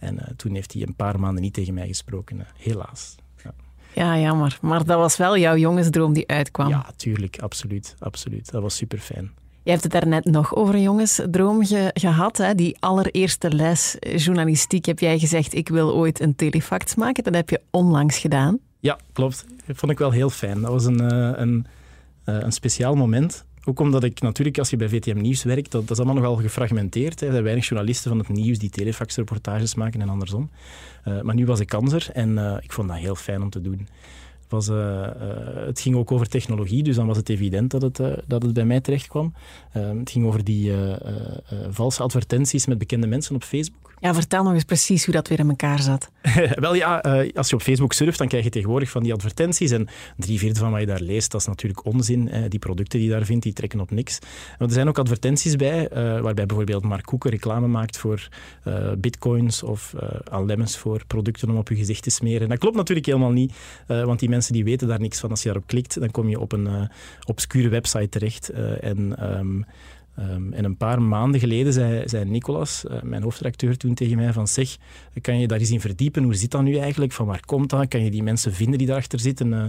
[0.03, 3.15] En uh, toen heeft hij een paar maanden niet tegen mij gesproken, uh, helaas.
[3.45, 3.55] Ja.
[3.95, 4.59] ja, jammer.
[4.61, 6.69] Maar dat was wel jouw jongensdroom die uitkwam.
[6.69, 7.39] Ja, tuurlijk.
[7.41, 7.97] Absoluut.
[7.99, 8.51] absoluut.
[8.51, 9.31] Dat was super fijn.
[9.63, 12.37] Je hebt het daarnet nog over een jongensdroom ge gehad.
[12.37, 12.55] Hè?
[12.55, 17.25] Die allereerste les journalistiek heb jij gezegd, ik wil ooit een telefax maken.
[17.25, 18.59] Dat heb je onlangs gedaan.
[18.81, 19.45] Ja, klopt.
[19.67, 20.61] Dat vond ik wel heel fijn.
[20.61, 21.67] Dat was een, uh, een,
[22.25, 23.45] een speciaal moment.
[23.65, 26.37] Ook omdat ik natuurlijk, als je bij VTM Nieuws werkt, dat, dat is allemaal nogal
[26.37, 27.21] gefragmenteerd.
[27.21, 27.27] Hè.
[27.27, 30.51] Er zijn weinig journalisten van het nieuws die telefaxreportages maken en andersom.
[31.05, 33.61] Uh, maar nu was ik kanser en uh, ik vond dat heel fijn om te
[33.61, 33.89] doen.
[34.49, 35.09] Was, uh,
[35.67, 37.97] het ging ook over technologie, dus dan was het evident dat het,
[38.27, 39.35] dat het bij mij terecht kwam.
[39.71, 40.73] het ging over die
[41.71, 43.82] valse advertenties met bekende mensen op Facebook.
[44.03, 46.11] Ja, vertel nog eens precies hoe dat weer in elkaar zat.
[46.55, 49.71] Wel ja, uh, als je op Facebook surft, dan krijg je tegenwoordig van die advertenties.
[49.71, 52.29] En drie vierde van wat je daar leest, dat is natuurlijk onzin.
[52.29, 54.19] Uh, die producten die je daar vindt, die trekken op niks.
[54.59, 58.29] Maar er zijn ook advertenties bij, uh, waarbij bijvoorbeeld Mark Koeken reclame maakt voor
[58.99, 59.95] bitcoins of
[60.47, 62.49] lemons voor producten om op je gezicht te smeren.
[62.49, 63.53] Dat klopt natuurlijk helemaal niet,
[63.87, 65.31] want die mensen die weten daar niks van.
[65.31, 66.89] Als je daarop klikt, dan kom je op een
[67.25, 68.49] obscure website terecht.
[68.49, 69.37] en...
[69.39, 69.65] Um,
[70.19, 71.73] Um, en een paar maanden geleden
[72.09, 74.77] zei, Nicolas, uh, mijn hoofdredacteur, toen tegen mij van zeg,
[75.21, 76.23] kan je daar eens in verdiepen?
[76.23, 77.13] Hoe zit dat nu eigenlijk?
[77.13, 77.89] Van waar komt dat?
[77.89, 79.53] Kan je die mensen vinden die daarachter zitten?
[79.53, 79.61] Uh,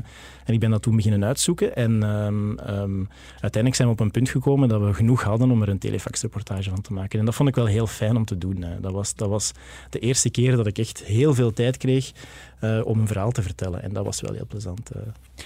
[0.45, 1.75] en ik ben dat toen beginnen uitzoeken.
[1.75, 5.61] En um, um, uiteindelijk zijn we op een punt gekomen dat we genoeg hadden om
[5.61, 7.19] er een telefaxreportage van te maken.
[7.19, 8.65] En dat vond ik wel heel fijn om te doen.
[8.81, 9.51] Dat, was, dat was
[9.89, 12.11] de eerste keer dat ik echt heel veel tijd kreeg
[12.61, 13.83] uh, om een verhaal te vertellen.
[13.83, 14.91] En dat was wel heel plezant.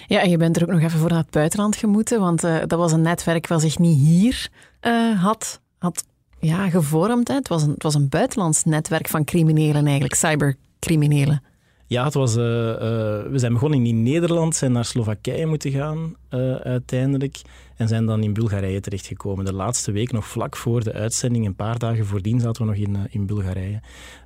[0.06, 2.70] Ja, en je bent er ook nog even voor naar het buitenland gemoeten, want dat
[2.70, 4.50] was een netwerk wat zich niet hier
[4.82, 6.04] uh, had, had
[6.40, 7.28] ja, gevormd.
[7.28, 7.34] Hè.
[7.34, 11.42] Het, was een, het was een buitenlands netwerk van criminelen eigenlijk, cybercriminelen.
[11.86, 16.14] Ja, het was, eh, eh, we zijn begonnen in Nederland, zijn naar Slowakije moeten gaan
[16.62, 17.40] uiteindelijk
[17.78, 19.44] en zijn dan in Bulgarije terechtgekomen.
[19.44, 22.80] De laatste week, nog vlak voor de uitzending, een paar dagen voordien, zaten we nog
[22.80, 23.80] in, in Bulgarije.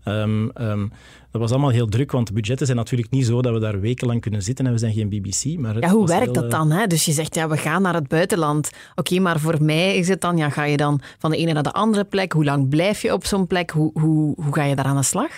[0.04, 0.92] Um, um,
[1.30, 3.80] dat was allemaal heel druk, want de budgetten zijn natuurlijk niet zo dat we daar
[3.80, 5.58] wekenlang kunnen zitten en we zijn geen BBC.
[5.58, 6.70] Maar ja, hoe werkt dat dan?
[6.70, 6.86] Hè?
[6.86, 8.70] Dus je zegt, ja, we gaan naar het buitenland.
[8.94, 11.62] Oké, maar voor mij is het dan, ja, ga je dan van de ene naar
[11.62, 12.32] de andere plek?
[12.32, 13.70] Hoe lang blijf je op zo'n plek?
[13.70, 15.30] Hoe, hoe, hoe ga je daar aan de slag?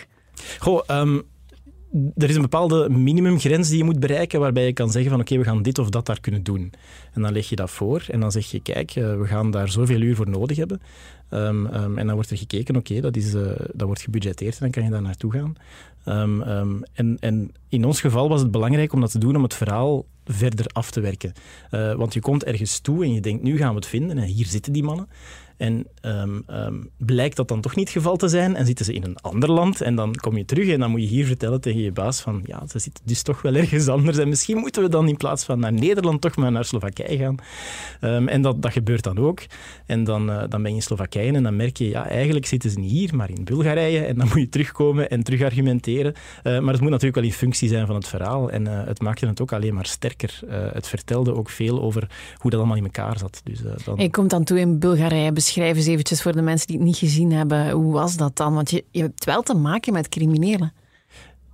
[0.58, 1.22] Goh, um,
[2.16, 5.38] er is een bepaalde minimumgrens die je moet bereiken waarbij je kan zeggen van oké,
[5.38, 6.72] we gaan dit of dat daar kunnen doen.
[7.12, 9.68] En dan leg je dat voor en dan zeg je kijk, eh, we gaan daar
[9.68, 10.80] zoveel uur voor nodig hebben.
[11.30, 13.32] Um, um, en dan wordt er gekeken, oké, dat, uh,
[13.72, 15.54] dat wordt gebudgeteerd en dan kan je daar naartoe gaan.
[16.08, 19.54] Um, en, en, in ons geval was het belangrijk om dat te doen om het
[19.54, 21.32] verhaal verder af te werken.
[21.70, 24.24] Uh, want je komt ergens toe en je denkt, nu gaan we het vinden en
[24.24, 25.08] hier zitten die mannen.
[25.56, 28.92] En um, um, blijkt dat dan toch niet het geval te zijn en zitten ze
[28.92, 31.60] in een ander land en dan kom je terug en dan moet je hier vertellen
[31.60, 34.82] tegen je baas van ja, ze zitten dus toch wel ergens anders en misschien moeten
[34.82, 37.36] we dan in plaats van naar Nederland toch maar naar Slowakije gaan.
[38.00, 39.40] Um, en dat, dat gebeurt dan ook.
[39.86, 42.70] En dan, uh, dan ben je in Slowakije en dan merk je ja, eigenlijk zitten
[42.70, 46.14] ze niet hier, maar in Bulgarije en dan moet je terugkomen en terug argumenteren.
[46.14, 49.00] Uh, maar het moet natuurlijk wel in functie zijn van het verhaal en uh, het
[49.00, 50.40] maakte het ook alleen maar sterker.
[50.48, 53.40] het vertelde ook veel over hoe dat allemaal in elkaar zat.
[53.44, 53.96] Dus, dan...
[53.96, 56.96] Je komt dan toe in Bulgarije beschrijf eens eventjes voor de mensen die het niet
[56.96, 57.70] gezien hebben.
[57.70, 58.54] Hoe was dat dan?
[58.54, 60.72] Want je, je hebt wel te maken met criminelen.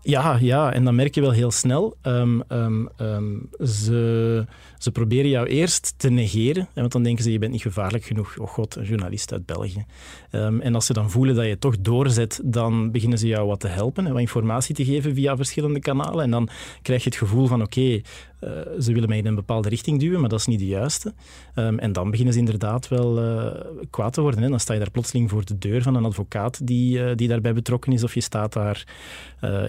[0.02, 1.96] Ja, ja, en dan merk je wel heel snel.
[2.02, 4.46] Um, um, um, ze,
[4.80, 8.38] ze proberen jou eerst te negeren, want dan denken ze je bent niet gevaarlijk genoeg.
[8.38, 9.84] Oh god, een journalist uit België.
[10.30, 13.68] en als ze dan voelen dat je toch doorzet, dan beginnen ze jou wat te
[13.68, 16.24] helpen en wat informatie te geven via verschillende kanalen.
[16.24, 16.48] En dan
[16.82, 18.00] krijg je het gevoel van oké,
[18.44, 21.14] uh, ze willen mij in een bepaalde richting duwen, maar dat is niet de juiste.
[21.54, 24.42] en dan beginnen ze inderdaad wel uh, kwaad te worden.
[24.42, 24.48] Hè.
[24.48, 27.54] Dan sta je daar plotseling voor de deur van een advocaat die, uh, die daarbij
[27.54, 28.84] betrokken is, of je staat daar,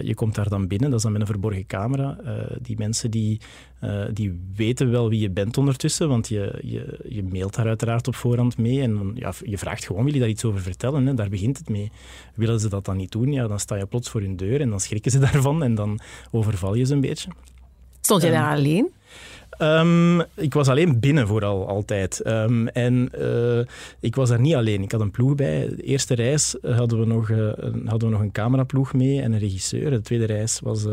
[0.02, 2.18] je komt daar dan binnen, dat is dan met een verborgen camera.
[2.60, 3.40] die mensen die,
[4.12, 8.14] die weten wel wie je bent ondertussen, want je, je, je mailt daar uiteraard op
[8.14, 11.06] voorhand mee en dan, ja, je vraagt gewoon, wil je daar iets over vertellen?
[11.06, 11.14] Hè?
[11.14, 11.90] Daar begint het mee.
[12.34, 14.70] Willen ze dat dan niet doen, ja, dan sta je plots voor hun deur en
[14.70, 17.30] dan schrikken ze daarvan en dan overval je ze een beetje.
[18.00, 18.90] Stond je um, daar alleen?
[19.58, 22.26] Um, ik was alleen binnen vooral altijd.
[22.26, 23.64] Um, en uh,
[24.00, 24.82] ik was daar niet alleen.
[24.82, 25.68] Ik had een ploeg bij.
[25.68, 27.52] De eerste reis hadden we nog, uh,
[27.84, 29.90] hadden we nog een cameraploeg mee en een regisseur.
[29.90, 30.86] De tweede reis was,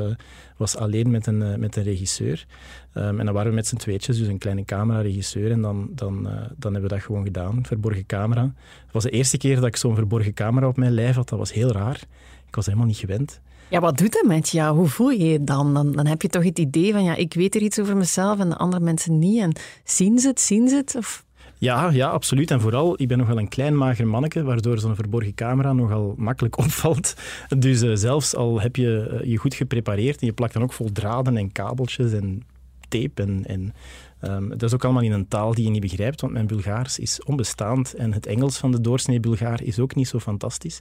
[0.57, 2.45] was alleen met een, met een regisseur.
[2.93, 5.51] Um, en dan waren we met z'n tweetjes, dus een kleine camera-regisseur.
[5.51, 6.23] En dan, dan,
[6.57, 8.41] dan hebben we dat gewoon gedaan, verborgen camera.
[8.83, 11.29] Het was de eerste keer dat ik zo'n verborgen camera op mijn lijf had.
[11.29, 12.01] Dat was heel raar.
[12.47, 13.39] Ik was helemaal niet gewend.
[13.69, 14.77] Ja, wat doet dat met jou?
[14.77, 15.73] Hoe voel je je dan?
[15.73, 15.91] dan?
[15.91, 18.49] Dan heb je toch het idee van, ja, ik weet er iets over mezelf en
[18.49, 19.41] de andere mensen niet.
[19.41, 19.53] En
[19.83, 20.95] zien ze het, zien ze het?
[20.95, 21.25] Of...
[21.57, 22.51] Ja, ja, absoluut.
[22.51, 26.13] En vooral, ik ben nog wel een klein mager manneke, waardoor zo'n verborgen camera nogal
[26.17, 27.13] makkelijk opvalt.
[27.57, 30.73] Dus uh, zelfs al heb je uh, je goed geprepareerd en je plakt dan ook
[30.73, 32.43] vol draden en kabeltjes en
[32.87, 33.73] tape en, en
[34.21, 36.99] Um, dat is ook allemaal in een taal die je niet begrijpt, want mijn Bulgaars
[36.99, 40.79] is onbestaand en het Engels van de doorsnee Bulgaar is ook niet zo fantastisch.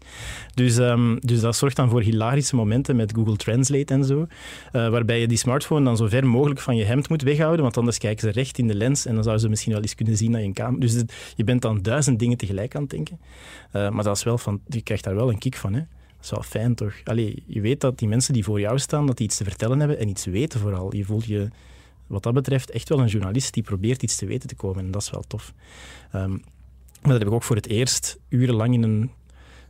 [0.55, 4.27] Dus, um, dus dat zorgt dan voor hilarische momenten met Google Translate en zo, uh,
[4.89, 7.99] waarbij je die smartphone dan zo ver mogelijk van je hemd moet weghouden, want anders
[7.99, 10.33] kijken ze recht in de lens en dan zouden ze misschien wel eens kunnen zien
[10.33, 10.81] dat je camera...
[10.81, 11.03] Dus
[11.37, 13.19] je bent dan duizend dingen tegelijk aan het denken.
[13.73, 15.81] Uh, maar dat is wel van, je krijgt daar wel een kick van, hè.
[15.81, 16.95] Dat is wel fijn, toch?
[17.05, 19.79] Allee, je weet dat die mensen die voor jou staan, dat die iets te vertellen
[19.79, 20.95] hebben en iets weten vooral.
[20.95, 21.49] Je voelt je
[22.09, 24.85] wat dat betreft echt wel een journalist die probeert iets te weten te komen.
[24.85, 25.53] En dat is wel tof.
[26.15, 26.31] Um,
[27.03, 29.11] maar dat heb ik ook voor het eerst urenlang in een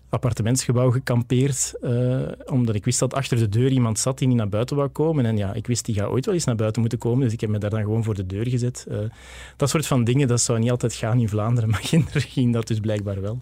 [0.08, 4.48] appartementsgebouw gekampeerd, uh, omdat ik wist dat achter de deur iemand zat die niet naar
[4.48, 5.26] buiten wou komen.
[5.26, 7.40] En ja, ik wist die gaat ooit wel eens naar buiten moeten komen, dus ik
[7.40, 8.86] heb me daar dan gewoon voor de deur gezet.
[8.90, 8.98] Uh,
[9.56, 12.66] dat soort van dingen, dat zou niet altijd gaan in Vlaanderen, maar in ging dat
[12.66, 13.38] dus blijkbaar wel.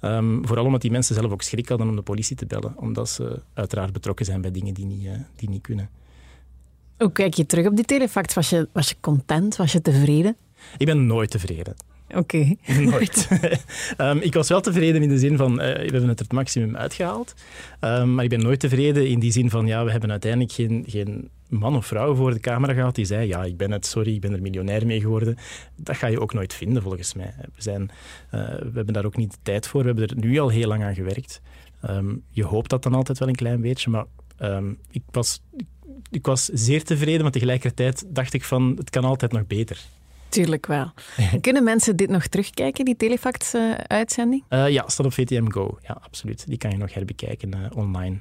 [0.00, 3.08] Um, vooral omdat die mensen zelf ook schrik hadden om de politie te bellen, omdat
[3.08, 5.90] ze uiteraard betrokken zijn bij dingen die niet, uh, die niet kunnen.
[6.98, 8.34] Hoe kijk je terug op die telefact?
[8.34, 9.56] Was je, was je content?
[9.56, 10.36] Was je tevreden?
[10.76, 11.74] Ik ben nooit tevreden.
[12.08, 12.18] Oké.
[12.18, 12.58] Okay.
[12.90, 13.28] Nooit.
[13.98, 16.76] um, ik was wel tevreden in de zin van, uh, we hebben het het maximum
[16.76, 17.34] uitgehaald.
[17.80, 20.84] Um, maar ik ben nooit tevreden in die zin van, ja, we hebben uiteindelijk geen,
[20.86, 24.14] geen man of vrouw voor de camera gehad die zei, ja, ik ben het, sorry,
[24.14, 25.36] ik ben er miljonair mee geworden.
[25.76, 27.34] Dat ga je ook nooit vinden, volgens mij.
[27.38, 27.90] We, zijn, uh,
[28.48, 29.80] we hebben daar ook niet de tijd voor.
[29.80, 31.40] We hebben er nu al heel lang aan gewerkt.
[31.90, 34.04] Um, je hoopt dat dan altijd wel een klein beetje, maar
[34.90, 35.66] ik was ik
[36.10, 39.80] was zeer tevreden, maar tegelijkertijd dacht ik van het kan altijd nog beter.
[40.28, 40.92] Tuurlijk wel.
[41.40, 44.44] Kunnen mensen dit nog terugkijken, die Telefact-uitzending?
[44.50, 45.78] Uh, ja, staat op VTM Go.
[45.82, 46.44] Ja, absoluut.
[46.46, 48.18] Die kan je nog herbekijken uh, online.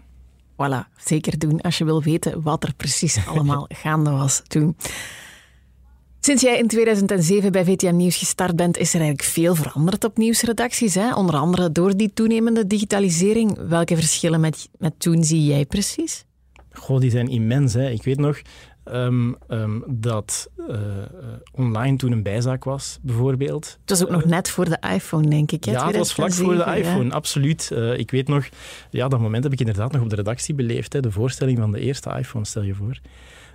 [0.54, 4.76] Voilà, zeker doen als je wil weten wat er precies allemaal gaande was toen.
[6.20, 10.18] Sinds jij in 2007 bij VTM Nieuws gestart bent, is er eigenlijk veel veranderd op
[10.18, 10.96] nieuwsredacties.
[10.96, 11.16] Hè?
[11.16, 13.68] Onder andere door die toenemende digitalisering.
[13.68, 16.26] Welke verschillen met, met toen zie jij precies?
[16.78, 17.74] Goh, die zijn immens.
[17.74, 17.90] Hè.
[17.90, 18.42] Ik weet nog
[18.84, 20.78] ehm, ehm, dat uh,
[21.52, 23.78] online toen een bijzaak was, bijvoorbeeld.
[23.82, 25.64] Het was ook nog net voor de iPhone, denk ik.
[25.64, 25.72] Hè?
[25.72, 27.70] Ja, het was vlak voor de iPhone, absoluut.
[27.74, 28.50] Uh, ik weet nog,
[28.90, 30.94] ja, dat moment heb ik inderdaad nog op de redactie beleefd.
[30.94, 31.00] Hè.
[31.00, 33.00] De voorstelling van de eerste iPhone, stel je voor.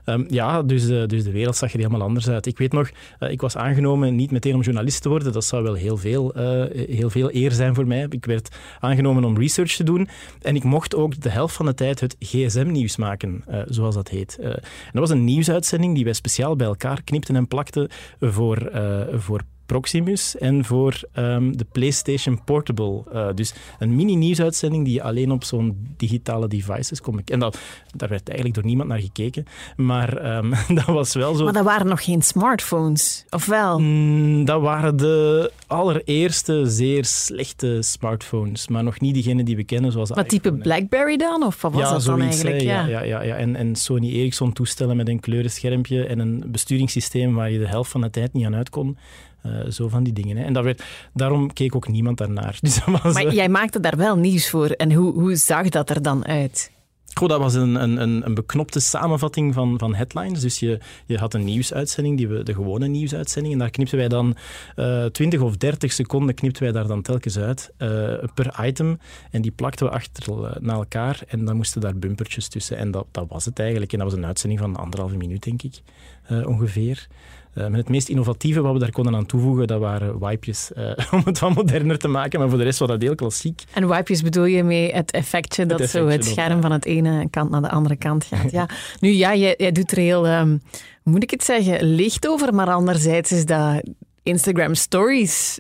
[0.04, 2.46] Um, ja, dus, uh, dus de wereld zag er helemaal anders uit.
[2.46, 5.32] Ik weet nog, uh, ik was aangenomen niet meteen om journalist te worden.
[5.32, 8.06] Dat zou wel heel veel, uh, heel veel eer zijn voor mij.
[8.08, 10.08] Ik werd aangenomen om research te doen.
[10.42, 14.38] En ik mocht ook de helft van de tijd het gsm-nieuws maken, zoals dat heet.
[14.38, 14.60] en
[14.92, 17.88] dat was een nieuwsuitzending die wij speciaal bij elkaar knipten en plakten
[18.20, 18.70] voor,
[19.12, 23.02] voor Proximus en voor um, de PlayStation Portable.
[23.12, 27.58] Uh, dus een mini-nieuwsuitzending die je alleen op zo'n digitale devices kon En dat,
[27.96, 29.44] daar werd eigenlijk door niemand naar gekeken.
[29.76, 31.44] Maar um, dat was wel zo...
[31.44, 33.78] Maar dat waren nog geen smartphones, of wel?
[33.78, 38.68] Mm, dat waren de allereerste zeer slechte smartphones.
[38.68, 41.42] Maar nog niet diegene die we kennen, zoals Wat type Blackberry dan?
[41.42, 42.60] Of wat was ja, dat dan eigenlijk?
[42.60, 43.36] Ja, ja, ja, ja.
[43.36, 47.90] En, en Sony Ericsson toestellen met een kleurenschermpje en een besturingssysteem waar je de helft
[47.90, 48.98] van de tijd niet aan uit kon.
[49.46, 50.36] Uh, zo van die dingen.
[50.36, 50.44] Hè.
[50.44, 50.82] En dat werd,
[51.14, 52.58] daarom keek ook niemand daarnaar.
[52.60, 53.32] Dus was, maar uh...
[53.32, 54.66] jij maakte daar wel nieuws voor.
[54.68, 56.70] En hoe, hoe zag dat er dan uit?
[57.14, 60.40] Goh, dat was een, een, een beknopte samenvatting van, van headlines.
[60.40, 63.52] Dus je, je had een nieuwsuitzending, die we, de gewone nieuwsuitzending.
[63.52, 64.36] En daar knipten wij dan
[64.76, 67.88] uh, 20 of 30 seconden knipten wij daar dan telkens uit uh,
[68.34, 68.98] per item.
[69.30, 71.20] En die plakten we achter uh, naar elkaar.
[71.28, 72.76] En dan moesten daar bumpertjes tussen.
[72.76, 73.92] En dat, dat was het eigenlijk.
[73.92, 75.82] En dat was een uitzending van anderhalve minuut, denk ik,
[76.28, 77.06] ongeveer.
[77.54, 81.22] Uh, het meest innovatieve wat we daar konden aan toevoegen, dat waren wipejes, uh, om
[81.24, 82.38] het wat moderner te maken.
[82.38, 83.62] Maar voor de rest was dat heel klassiek.
[83.72, 86.84] En wipejes bedoel je mee het effectje dat het zo het scherm op, van het
[86.84, 88.50] ene kant naar de andere kant gaat.
[88.50, 88.68] Ja.
[89.00, 90.62] nu ja, jij, jij doet er heel, um,
[91.02, 92.54] moet ik het zeggen, licht over.
[92.54, 93.82] Maar anderzijds is dat
[94.22, 95.58] Instagram Stories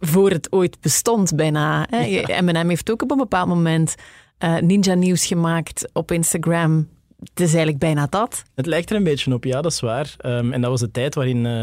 [0.00, 1.86] voor het ooit bestond bijna.
[1.90, 2.04] Hè?
[2.04, 2.42] Ja.
[2.42, 3.94] M&M heeft ook op een bepaald moment
[4.38, 6.88] uh, ninja nieuws gemaakt op Instagram
[7.28, 8.42] het is eigenlijk bijna dat.
[8.54, 10.16] Het lijkt er een beetje op, ja, dat is waar.
[10.26, 11.62] Um, en dat was de tijd waarin uh,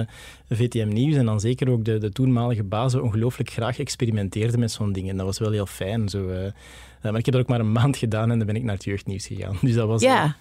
[0.49, 4.93] VTM Nieuws en dan zeker ook de, de toenmalige bazen ongelooflijk graag experimenteerden met zo'n
[4.93, 5.09] dingen.
[5.09, 6.09] En dat was wel heel fijn.
[6.09, 6.51] Zo, uh, uh,
[7.01, 8.83] maar ik heb dat ook maar een maand gedaan en dan ben ik naar het
[8.83, 9.57] jeugdnieuws gegaan.
[9.61, 10.01] Dus dat was...
[10.01, 10.35] Ja.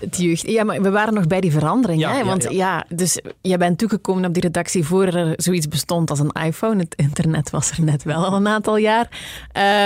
[0.00, 0.50] Het jeugd.
[0.50, 2.00] Ja, maar we waren nog bij die verandering.
[2.00, 2.18] Ja, hè?
[2.18, 2.50] ja, Want ja.
[2.50, 2.84] ja.
[2.88, 6.78] dus jij bent toegekomen op die redactie voor er zoiets bestond als een iPhone.
[6.82, 9.08] Het internet was er net wel al een aantal jaar.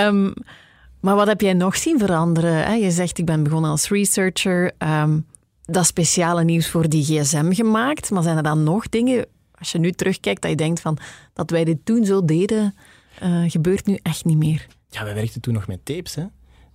[0.07, 0.33] Um,
[1.03, 2.79] maar wat heb jij nog zien veranderen?
[2.79, 4.71] Je zegt, ik ben begonnen als researcher.
[4.77, 5.25] Um,
[5.65, 8.11] dat speciale nieuws voor die gsm gemaakt.
[8.11, 9.25] Maar zijn er dan nog dingen,
[9.59, 10.97] als je nu terugkijkt, dat je denkt van
[11.33, 12.75] dat wij dit toen zo deden,
[13.23, 14.67] uh, gebeurt nu echt niet meer?
[14.89, 16.23] Ja, wij werkten toen nog met tapes, hè.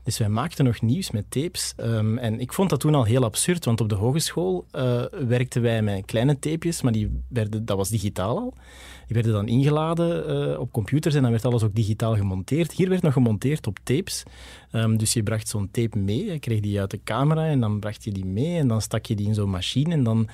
[0.02, 1.74] Dus wij maakten nog nieuws met tapes.
[1.76, 5.62] Um, en ik vond dat toen al heel absurd, want op de hogeschool uh, werkten
[5.62, 8.54] wij met kleine tapejes, maar die werden, dat was digitaal al.
[9.08, 12.72] Die werden dan ingeladen uh, op computers en dan werd alles ook digitaal gemonteerd.
[12.72, 14.22] Hier werd nog gemonteerd op tapes.
[14.72, 17.80] Um, dus je bracht zo'n tape mee, je kreeg die uit de camera en dan
[17.80, 20.30] bracht je die mee en dan stak je die in zo'n machine en dan uh,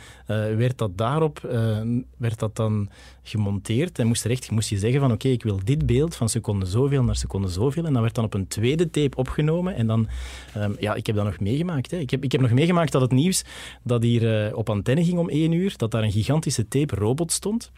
[0.56, 1.80] werd dat daarop uh,
[2.16, 2.88] werd dat dan
[3.22, 6.66] gemonteerd en moest, er moest je zeggen van oké, ik wil dit beeld van seconde
[6.66, 10.08] zoveel naar seconde zoveel en dan werd dan op een tweede tape opgenomen en dan,
[10.56, 11.90] um, ja, ik heb dat nog meegemaakt.
[11.90, 11.96] Hè.
[11.96, 13.44] Ik, heb, ik heb nog meegemaakt dat het nieuws
[13.82, 17.72] dat hier op antenne ging om één uur, dat daar een gigantische tape robot stond.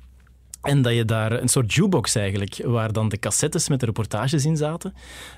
[0.66, 4.44] En dat je daar een soort jukebox eigenlijk, waar dan de cassettes met de reportages
[4.44, 4.94] in zaten.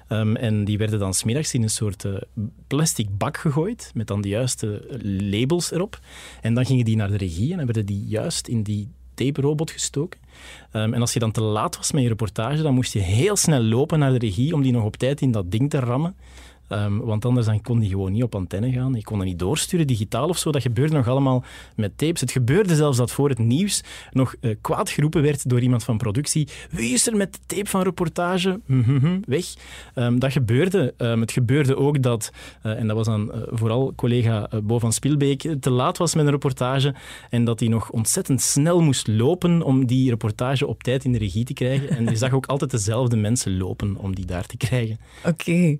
[0.08, 2.14] Um, en die werden dan smiddags in een soort uh,
[2.66, 4.98] plastic bak gegooid, met dan de juiste
[5.30, 6.00] labels erop.
[6.40, 9.70] En dan gingen die naar de regie en dan werden die juist in die tape-robot
[9.70, 10.20] gestoken.
[10.72, 13.36] Um, en als je dan te laat was met je reportage, dan moest je heel
[13.36, 16.16] snel lopen naar de regie om die nog op tijd in dat ding te rammen.
[16.68, 18.94] Um, want anders dan kon die gewoon niet op antenne gaan.
[18.94, 20.52] Je kon dat niet doorsturen, digitaal of zo.
[20.52, 21.44] Dat gebeurde nog allemaal
[21.76, 22.20] met tapes.
[22.20, 25.98] Het gebeurde zelfs dat voor het nieuws nog uh, kwaad geroepen werd door iemand van
[25.98, 26.48] productie.
[26.70, 28.60] Wie is er met de tape van reportage?
[28.66, 29.44] Mm -hmm, weg.
[29.94, 30.94] Um, dat gebeurde.
[30.96, 34.92] Um, het gebeurde ook dat, uh, en dat was dan uh, vooral collega Bo van
[34.92, 36.94] Spielbeek, te laat was met een reportage
[37.30, 41.18] en dat hij nog ontzettend snel moest lopen om die reportage op tijd in de
[41.18, 41.88] regie te krijgen.
[41.88, 44.98] En je zag ook altijd dezelfde mensen lopen om die daar te krijgen.
[45.24, 45.78] Oké.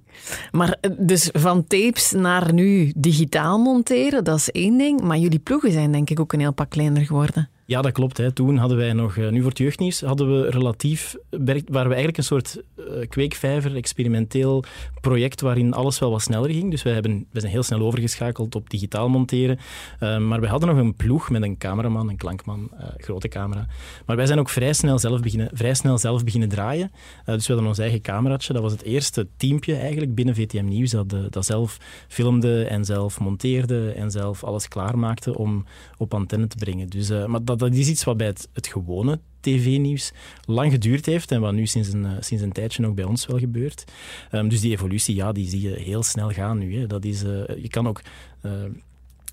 [0.50, 5.00] Maar dus van tapes naar nu digitaal monteren, dat is één ding.
[5.00, 7.48] Maar jullie ploegen zijn denk ik ook een heel pak kleiner geworden.
[7.68, 8.16] Ja, dat klopt.
[8.16, 8.32] Hè.
[8.32, 12.24] Toen hadden wij nog, nu voor het jeugdnieuws, hadden we relatief, waren we eigenlijk een
[12.24, 14.64] soort uh, kweekvijver, experimenteel
[15.00, 16.70] project waarin alles wel wat sneller ging.
[16.70, 19.58] Dus wij, hebben, wij zijn heel snel overgeschakeld op digitaal monteren.
[20.00, 23.66] Uh, maar we hadden nog een ploeg met een cameraman, een klankman, grote camera.
[24.06, 26.90] Maar wij zijn ook vrij snel zelf beginnen, vrij snel zelf beginnen draaien.
[27.24, 28.52] dus we hadden ons eigen cameraatje.
[28.52, 31.78] Dat was het eerste teampje eigenlijk binnen VTM Nieuws dat, dat zelf
[32.08, 35.64] filmde en zelf monteerde en zelf alles klaarmaakte om
[35.96, 36.86] op antenne te brengen.
[36.86, 40.12] Dus, maar dat dat is iets wat bij het, gewone tv-nieuws
[40.44, 43.38] lang geduurd heeft en wat nu sinds een, sinds een tijdje ook bij ons wel
[43.38, 43.84] gebeurt.
[44.30, 46.78] Ehm, dus die evolutie, ja, die zie je heel snel gaan nu.
[46.78, 46.86] Hè.
[46.86, 48.02] Dat is, je kan ook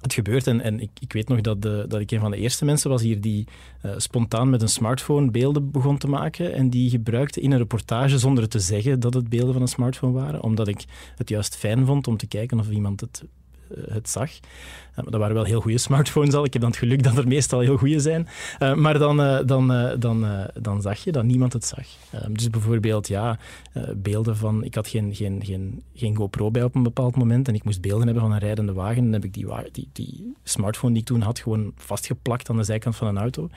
[0.01, 0.47] het gebeurt.
[0.47, 2.89] En, en ik, ik weet nog dat, de, dat ik een van de eerste mensen
[2.89, 3.47] was hier die
[3.97, 6.53] spontaan met een smartphone beelden begon te maken.
[6.53, 10.13] En die gebruikte in een reportage zonder te zeggen dat het beelden van een smartphone
[10.13, 10.43] waren.
[10.43, 10.85] Omdat ik
[11.15, 13.29] het juist fijn vond om te kijken of iemand het eh,
[13.89, 14.31] het zag.
[14.31, 16.45] Uh, dat waren wel heel goede smartphones al.
[16.45, 18.27] Ik heb dan het geluk dat er meestal heel goede zijn.
[18.59, 19.67] Uh, maar dan, dan,
[19.99, 20.25] dan,
[20.61, 21.85] dan zag je dat niemand het zag.
[22.29, 23.39] dus bijvoorbeeld, ja,
[23.95, 24.63] beelden van...
[24.63, 27.81] Ik had geen, geen, geen, geen GoPro bij op een bepaald moment en ik moest
[27.81, 29.03] beelden hebben van een rijdende wagen.
[29.03, 32.63] Dan heb ik die, die, die smartphone die ik toen had gewoon vastgeplakt aan de
[32.63, 33.49] zijkant van een auto.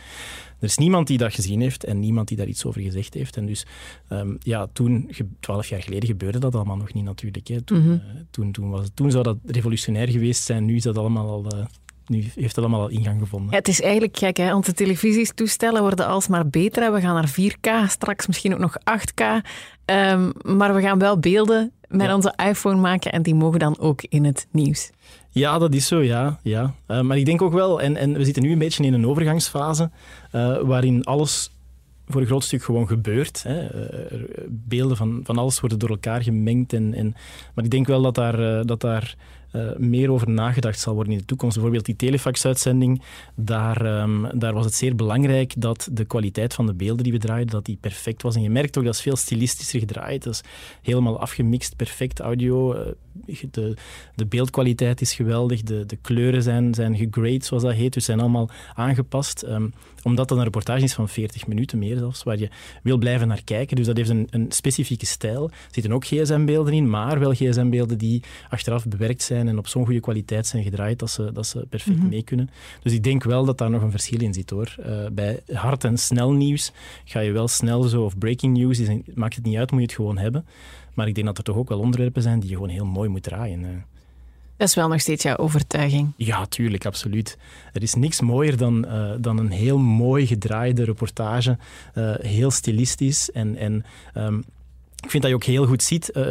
[0.59, 3.37] Er is niemand die dat gezien heeft en niemand die daar iets over gezegd heeft.
[3.37, 3.67] En dus
[4.09, 7.49] um, ja, toen, twaalf jaar geleden, gebeurde dat allemaal nog niet natuurlijk.
[7.49, 7.61] Hè.
[7.61, 7.93] Toen, mm -hmm.
[7.93, 10.65] uh, toen, toen, was, toen zou dat revolutionair geweest zijn.
[10.65, 11.45] Nu is dat allemaal al...
[11.55, 11.65] Uh,
[12.07, 13.51] nu heeft dat allemaal al ingang gevonden.
[13.51, 14.55] Ja, het is eigenlijk gek, hè?
[14.55, 16.93] onze televisietoestellen worden alsmaar beter.
[16.93, 19.23] We gaan naar 4K, straks misschien ook nog 8K.
[19.85, 22.15] Um, maar we gaan wel beelden met ja.
[22.15, 24.91] onze iPhone maken en die mogen dan ook in het nieuws.
[25.31, 26.39] Ja, dat is zo, ja.
[26.43, 26.75] ja.
[26.89, 29.07] Uh, maar ik denk ook wel, en, en we zitten nu een beetje in een
[29.07, 29.91] overgangsfase,
[30.33, 31.53] uh, waarin alles
[32.07, 33.43] voor een groot stuk gewoon gebeurt.
[33.43, 33.63] Hè.
[33.63, 36.73] Uh, beelden van, van alles worden door elkaar gemengd.
[36.73, 37.15] En, en,
[37.55, 39.17] maar ik denk wel dat daar, dat daar
[39.53, 41.55] uh, meer over nagedacht zal worden in de toekomst.
[41.55, 43.03] Bijvoorbeeld die telefax-uitzending,
[43.35, 47.19] daar, um, daar was het zeer belangrijk dat de kwaliteit van de beelden die we
[47.19, 48.35] draaiden, dat die perfect was.
[48.35, 50.23] En je merkt ook dat is veel stilistischer gedraaid.
[50.23, 50.43] Dat is
[50.83, 52.75] helemaal afgemixt, perfect audio.
[52.75, 52.81] Uh,
[53.51, 53.75] de,
[54.15, 58.21] de beeldkwaliteit is geweldig, de, de kleuren zijn, zijn gegrade, zoals dat heet, dus zijn
[58.21, 59.43] allemaal aangepast.
[59.43, 62.49] Um, omdat dat een reportage is van 40 minuten meer zelfs, waar je
[62.83, 63.77] wil blijven naar kijken.
[63.77, 65.45] Dus dat heeft een, een specifieke stijl.
[65.45, 69.85] Er zitten ook gsm-beelden in, maar wel gsm-beelden die achteraf bewerkt zijn en op zo'n
[69.85, 72.11] goede kwaliteit zijn gedraaid dat ze, dat ze perfect mm -hmm.
[72.11, 72.51] mee kunnen.
[72.83, 74.77] Dus ik denk wel dat daar nog een verschil in zit hoor.
[74.81, 76.73] Uh, bij hard en snel nieuws
[77.05, 79.87] ga je wel snel zo, of breaking news, is, maakt het niet uit, moet je
[79.87, 80.47] het gewoon hebben.
[80.95, 83.09] Maar ik denk dat er toch ook wel onderwerpen zijn die je gewoon heel mooi
[83.09, 83.61] moet draaien.
[83.61, 83.69] Uh.
[84.59, 86.13] Dat is wel nog steeds jouw overtuiging.
[86.17, 87.39] Ja, tuurlijk, absoluut.
[87.73, 91.59] Er is niks mooier dan, uh, dan een heel mooi gedraaide reportage.
[91.95, 93.31] Uh, heel stilistisch.
[93.31, 94.45] En, en um,
[95.05, 96.23] ik vind dat je ook heel goed ziet uh,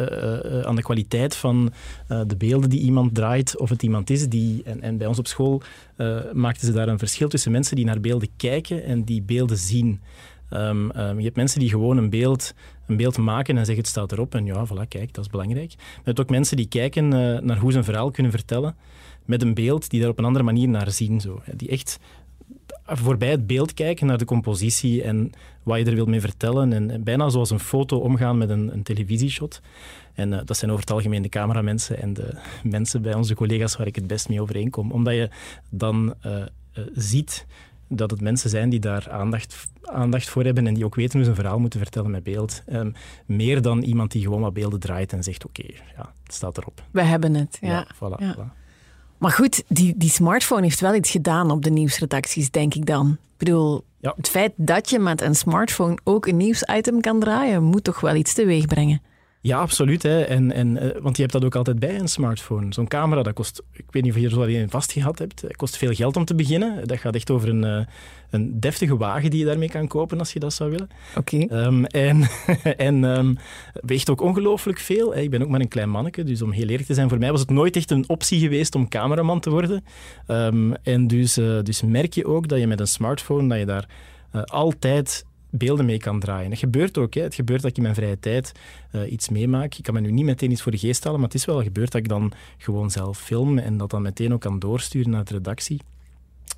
[0.60, 1.72] aan de kwaliteit van
[2.06, 4.62] de beelden die iemand draait, of het iemand is die.
[4.62, 5.62] En, en bij ons op school
[6.32, 10.00] maakten ze daar een verschil tussen mensen die naar beelden kijken en die beelden zien.
[10.52, 12.54] Um, um, je hebt mensen die gewoon een beeld,
[12.86, 15.74] een beeld maken en zeggen het staat erop en ja, voilà, kijk, dat is belangrijk.
[15.76, 17.08] Maar je hebt ook mensen die kijken
[17.44, 18.76] naar hoe ze een verhaal kunnen vertellen
[19.24, 21.20] met een beeld die daar op een andere manier naar zien.
[21.20, 21.42] Zo.
[21.56, 21.98] Die echt
[22.96, 26.72] voorbij het beeld kijken naar de compositie en wat je er wilt mee vertellen.
[26.72, 29.60] En, en bijna zoals een foto omgaan met een, een televisieshot.
[30.14, 33.76] En uh, dat zijn over het algemeen de cameramensen en de mensen bij onze collega's
[33.76, 34.92] waar ik het best mee overeenkom.
[34.92, 35.30] Omdat je
[35.68, 37.46] dan uh, uh, ziet
[37.88, 41.24] dat het mensen zijn die daar aandacht, aandacht voor hebben en die ook weten hoe
[41.24, 42.62] ze een verhaal moeten vertellen met beeld.
[42.72, 42.94] Um,
[43.26, 46.58] meer dan iemand die gewoon wat beelden draait en zegt, oké, okay, ja, het staat
[46.58, 46.82] erop.
[46.90, 47.68] We hebben het, ja.
[47.68, 48.34] ja, voilà, ja.
[48.34, 48.67] voilà.
[49.18, 53.10] Maar goed, die, die smartphone heeft wel iets gedaan op de nieuwsredacties, denk ik dan.
[53.10, 54.12] Ik bedoel, ja.
[54.16, 58.14] het feit dat je met een smartphone ook een nieuwsitem kan draaien, moet toch wel
[58.14, 59.02] iets teweeg brengen.
[59.40, 60.02] Ja, absoluut.
[60.02, 60.22] Hè.
[60.22, 62.72] En, en, want je hebt dat ook altijd bij een smartphone.
[62.72, 65.56] Zo'n camera, dat kost, ik weet niet of je er zo een vastgehad hebt, dat
[65.56, 66.86] kost veel geld om te beginnen.
[66.88, 67.86] Dat gaat echt over een,
[68.30, 70.88] een deftige wagen die je daarmee kan kopen als je dat zou willen.
[71.16, 71.36] Oké.
[71.36, 71.64] Okay.
[71.64, 72.28] Um, en
[72.88, 73.38] en um,
[73.72, 75.16] weegt ook ongelooflijk veel.
[75.16, 77.30] Ik ben ook maar een klein manneke, dus om heel eerlijk te zijn, voor mij
[77.30, 79.84] was het nooit echt een optie geweest om cameraman te worden.
[80.28, 83.86] Um, en dus, dus merk je ook dat je met een smartphone, dat je daar
[84.34, 86.50] uh, altijd beelden mee kan draaien.
[86.50, 87.14] Het gebeurt ook.
[87.14, 87.22] Hè.
[87.22, 88.52] Het gebeurt dat ik in mijn vrije tijd
[88.92, 89.74] uh, iets meemaak.
[89.74, 91.62] Ik kan me nu niet meteen iets voor de geest halen, maar het is wel
[91.62, 95.24] gebeurd dat ik dan gewoon zelf film en dat dan meteen ook kan doorsturen naar
[95.24, 95.80] de redactie.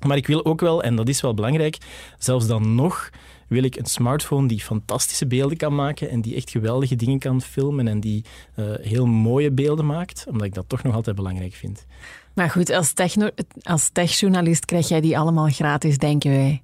[0.07, 1.77] Maar ik wil ook wel, en dat is wel belangrijk,
[2.17, 3.09] zelfs dan nog
[3.47, 7.41] wil ik een smartphone die fantastische beelden kan maken en die echt geweldige dingen kan
[7.41, 8.23] filmen en die
[8.55, 11.85] uh, heel mooie beelden maakt, omdat ik dat toch nog altijd belangrijk vind.
[12.33, 13.29] Maar goed, als, techno,
[13.63, 16.61] als techjournalist krijg jij die allemaal gratis, denken wij.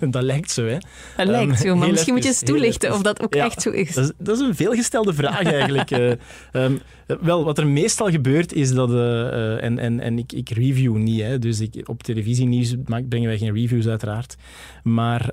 [0.10, 0.78] dat lijkt zo, hè?
[1.16, 3.44] Dat um, lijkt zo, maar misschien even, moet je eens toelichten of dat ook ja,
[3.44, 3.94] echt zo is.
[3.94, 4.12] Dat, is.
[4.18, 5.90] dat is een veelgestelde vraag eigenlijk.
[5.90, 6.12] uh,
[6.52, 6.80] um,
[7.20, 8.90] wel, wat er meestal gebeurt is dat...
[8.90, 13.38] Uh, en en, en ik, ik review niet, hè, dus ik, op televisienieuws brengen wij
[13.38, 14.36] geen reviews uiteraard.
[14.82, 15.30] Maar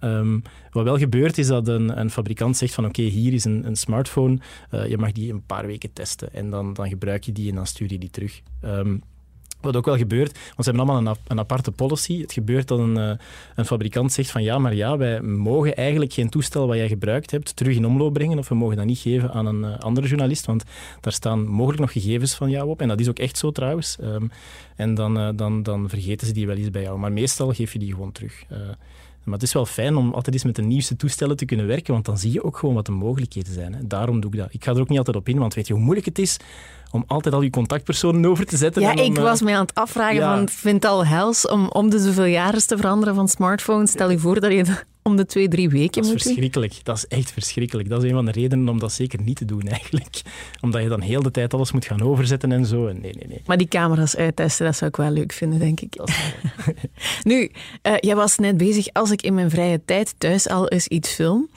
[0.00, 3.44] um, wat wel gebeurt is dat een, een fabrikant zegt van oké, okay, hier is
[3.44, 4.38] een, een smartphone,
[4.74, 7.54] uh, je mag die een paar weken testen en dan, dan gebruik je die en
[7.54, 8.40] dan stuur je die terug.
[9.64, 12.20] Wat ook wel gebeurt, want ze hebben allemaal een, een aparte policy.
[12.20, 13.10] Het gebeurt dat een, uh,
[13.54, 17.30] een, fabrikant zegt van ja, maar ja, wij mogen eigenlijk geen toestel wat jij gebruikt
[17.30, 20.06] hebt terug in omloop brengen of we mogen dat niet geven aan een uh, andere
[20.06, 20.64] journalist, want
[21.00, 22.80] daar staan mogelijk nog gegevens van jou op.
[22.80, 23.96] En dat is ook echt zo trouwens.
[24.02, 24.30] Um,
[24.76, 26.98] en dan, uh, dan, dan vergeten ze die wel eens bij jou.
[26.98, 28.44] Maar meestal geef je die gewoon terug.
[29.24, 31.92] Maar het is wel fijn om altijd eens met de nieuwste toestellen te kunnen werken,
[31.92, 33.74] want dan zie je ook gewoon wat de mogelijkheden zijn.
[33.74, 33.86] Hè.
[33.86, 34.48] Daarom doe ik dat.
[34.50, 36.36] Ik ga er ook niet altijd op in, want weet je hoe moeilijk het is
[36.90, 38.82] om altijd al je contactpersonen over te zetten.
[38.82, 40.36] Ja, om, ik eh, was mij aan het afvragen, ja.
[40.36, 43.86] van, vind het al hels om om de zoveel jaren te veranderen van smartphone.
[43.86, 44.64] Stel je voor dat je
[45.06, 46.74] om de twee, drie weken Dat is verschrikkelijk.
[46.82, 47.88] Dat is echt verschrikkelijk.
[47.88, 50.22] Dat is een van de redenen om dat zeker niet te doen, eigenlijk.
[50.60, 52.86] Omdat je dan heel de tijd alles moet gaan overzetten en zo.
[52.86, 53.42] En nee, nee, nee.
[53.46, 55.96] Maar die camera's uittesten, dat zou ik wel leuk vinden, denk ik.
[55.96, 56.32] Dat is
[57.30, 57.50] Nu,
[57.82, 61.14] eh, jij was net bezig, als ik in mijn vrije tijd thuis al eens iets
[61.14, 61.48] film.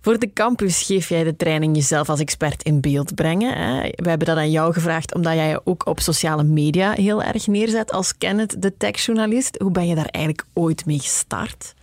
[0.00, 3.56] Voor de campus geef jij de training jezelf als expert in beeld brengen.
[3.56, 3.80] Hè?
[3.80, 7.46] We hebben dat aan jou gevraagd omdat jij je ook op sociale media heel erg
[7.46, 9.58] neerzet als Kenneth, de techjournalist.
[9.58, 11.74] Hoe ben je daar eigenlijk ooit mee gestart?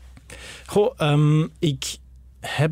[0.70, 1.98] Goh, ehm, ik
[2.40, 2.72] heb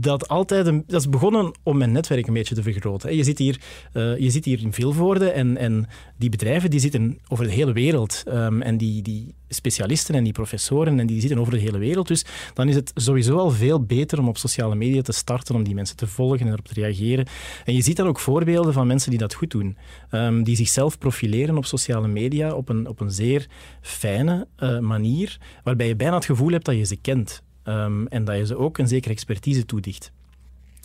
[0.00, 0.64] dat altijd...
[0.64, 3.16] Dat is begonnen om mijn netwerk een beetje te vergroten.
[3.16, 3.60] Je zit hier,
[3.92, 5.86] eh, je zit hier in Vilvoorde en, en
[6.16, 8.22] die bedrijven die zitten over de hele wereld.
[8.26, 12.08] Ehm, en die, die specialisten en die professoren en die zitten over de hele wereld.
[12.08, 15.62] Dus dan is het sowieso al veel beter om op sociale media te starten, om
[15.62, 17.26] die mensen te volgen en erop te reageren.
[17.64, 19.76] En je ziet dan ook voorbeelden van mensen die dat goed doen.
[20.10, 23.46] Ehm, die zichzelf profileren op sociale media op een, op een zeer
[23.80, 27.42] fijne eh, manier, waarbij je bijna het gevoel hebt dat je ze kent.
[27.68, 30.12] Ehm, en dat je ze ook een zekere expertise toedicht.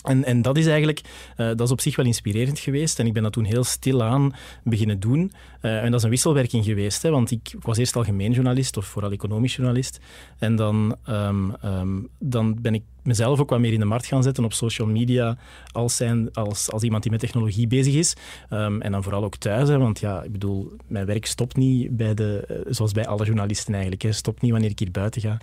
[0.03, 1.01] En, en dat is eigenlijk,
[1.35, 2.99] eh, dat is op zich wel inspirerend geweest.
[2.99, 5.31] En ik ben dat toen heel stilaan beginnen doen.
[5.63, 8.77] Eh, en dat is een wisselwerking geweest, hè, want ik, ik was eerst algemeen journalist,
[8.77, 9.99] of vooral economisch journalist.
[10.39, 14.23] En dan, ehm, ehm, dan ben ik mezelf ook wat meer in de markt gaan
[14.23, 15.37] zetten op social media
[15.71, 18.15] als, zijn, als, als iemand die met technologie bezig is.
[18.49, 21.97] Ehm, en dan vooral ook thuis, hè, want ja, ik bedoel, mijn werk stopt niet
[21.97, 24.03] bij de, eh, zoals bij alle journalisten eigenlijk.
[24.03, 25.37] Hè, stopt niet wanneer ik hier buiten ga.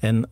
[0.00, 0.28] En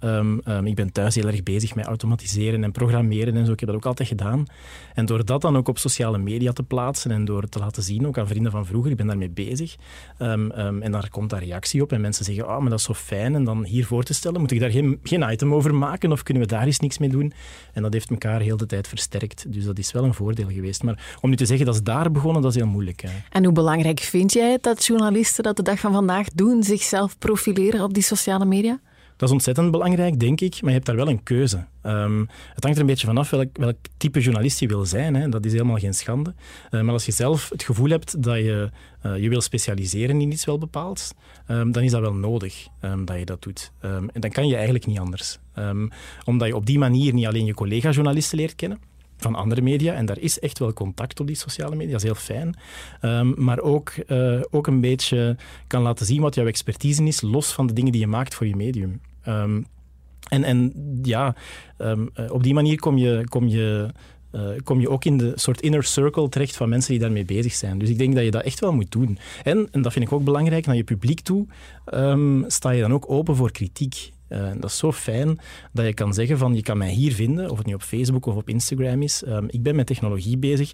[0.65, 3.53] ik ben thuis heel erg bezig met automatiseren en programmeren en zo.
[3.53, 4.47] Ik heb dat ook altijd gedaan.
[4.95, 8.07] En door dat dan ook op sociale media te plaatsen en door te laten zien,
[8.07, 9.77] ook aan vrienden van vroeger, ik ben daarmee bezig.
[10.19, 12.85] Ehm, ehm, en daar komt daar reactie op en mensen zeggen, oh, maar dat is
[12.85, 13.35] zo fijn.
[13.35, 16.23] En dan hier voor te stellen, moet ik daar geen, geen item over maken of
[16.23, 17.33] kunnen we daar eens niks mee doen?
[17.73, 19.53] En dat heeft elkaar heel de tijd versterkt.
[19.53, 20.83] Dus dat is wel een voordeel geweest.
[20.83, 23.01] Maar om nu te zeggen dat is daar begonnen, dat is heel moeilijk.
[23.01, 23.11] Hè.
[23.31, 27.19] En hoe belangrijk vind jij het dat journalisten dat de dag van vandaag doen, zichzelf
[27.19, 28.81] profileren op die sociale media?
[29.17, 31.65] Dat is ontzettend belangrijk, denk ik, maar je hebt daar wel een keuze.
[31.83, 32.21] Ehm,
[32.55, 35.15] het hangt er een beetje vanaf welk, welk type journalist je wil zijn.
[35.15, 35.29] Hè.
[35.29, 36.35] Dat is helemaal geen schande.
[36.71, 40.33] Eh, maar als je zelf het gevoel hebt dat je eh, je wil specialiseren in
[40.33, 41.15] iets wel bepaald,
[41.47, 43.73] ehm, dan is dat wel nodig ehm, dat je dat doet.
[43.81, 45.39] En dan kan je eigenlijk niet anders.
[46.25, 48.79] Omdat je op die manier niet alleen je collega-journalisten leert kennen,
[49.17, 49.95] van andere media.
[49.95, 52.57] En daar is echt wel contact op die sociale media, dat is heel fijn.
[53.01, 55.37] Ehm, maar ook, eh, ook een beetje
[55.67, 58.47] kan laten zien wat jouw expertise is, los van de dingen die je maakt voor
[58.47, 59.01] je medium.
[59.23, 59.63] Ehm,
[60.29, 61.35] en, en ja,
[61.79, 63.89] ehm, eh, op die manier kom je, kom, je,
[64.31, 67.53] eh, kom je ook in de soort inner circle terecht van mensen die daarmee bezig
[67.53, 67.79] zijn.
[67.79, 69.19] Dus ik denk dat je dat echt wel moet doen.
[69.43, 71.47] En, en dat vind ik ook belangrijk, naar je publiek toe
[72.47, 74.13] sta je dan ook open voor kritiek.
[74.29, 75.39] Eh, dat is zo fijn
[75.73, 78.27] dat je kan zeggen van je kan mij hier vinden, of het nu op Facebook
[78.27, 79.23] of op Instagram is.
[79.25, 80.73] Ehm, ik ben met technologie bezig.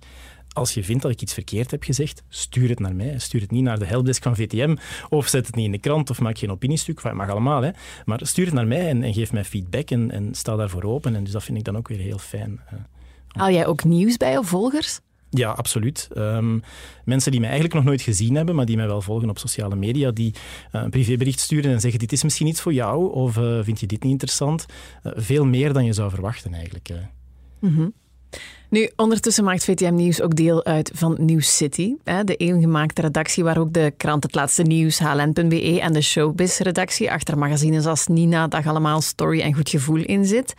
[0.53, 3.19] Als je vindt dat ik iets verkeerd heb gezegd, stuur het naar mij.
[3.19, 4.77] Stuur het niet naar de helpdesk van VTM
[5.09, 6.97] of zet het niet in de krant of maak geen opiniestuk.
[6.97, 7.71] Enfin, mag allemaal, hè.
[8.05, 11.15] maar stuur het naar mij en, en geef mij feedback en, en sta daarvoor open.
[11.15, 12.61] En dus dat vind ik dan ook weer heel fijn.
[12.71, 12.79] eh.
[13.29, 15.01] Haal jij ook nieuws bij of volgers?
[15.31, 16.09] Ja, absoluut.
[16.15, 16.59] Ehm,
[17.05, 19.77] mensen die mij eigenlijk nog nooit gezien hebben, maar die mij wel volgen op sociale
[19.77, 20.35] media, die
[20.73, 23.81] eh, een privébericht sturen en zeggen dit is misschien iets voor jou of eh, vind
[23.81, 24.67] je dit niet interessant?
[25.03, 26.89] Eh, veel meer dan je zou verwachten eigenlijk.
[26.89, 26.97] eh.
[28.69, 33.45] Nu, ondertussen maakt VTM Nieuws ook deel uit van Nieuws City, hè, de eengemaakte redactie
[33.45, 38.49] waar ook de krant Het Laatste Nieuws, HLN.be en de Showbiz-redactie achter magazines als Nina,
[38.49, 40.55] Dag Allemaal, Story en Goed Gevoel in zit.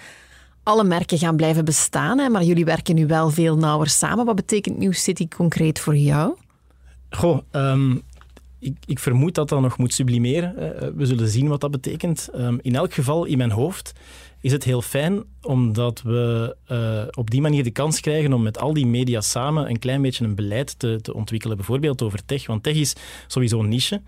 [0.71, 4.25] Alle merken gaan blijven bestaan, hè, maar jullie werken nu wel veel nauwer samen.
[4.25, 6.35] Wat betekent Nieuws City concreet voor jou?
[7.09, 7.95] Goh, ehm,
[8.59, 10.57] ik, ik vermoed dat dat nog moet sublimeren.
[10.57, 12.29] Eh, We zullen zien wat dat betekent.
[12.33, 13.91] Ehm, in elk geval, in mijn hoofd,
[14.41, 18.59] is het heel fijn omdat we eh, op die manier de kans krijgen om met
[18.59, 21.57] al die media samen een klein beetje een beleid te, te ontwikkelen.
[21.57, 22.95] Bijvoorbeeld over tech, want tech is
[23.27, 24.01] sowieso een niche.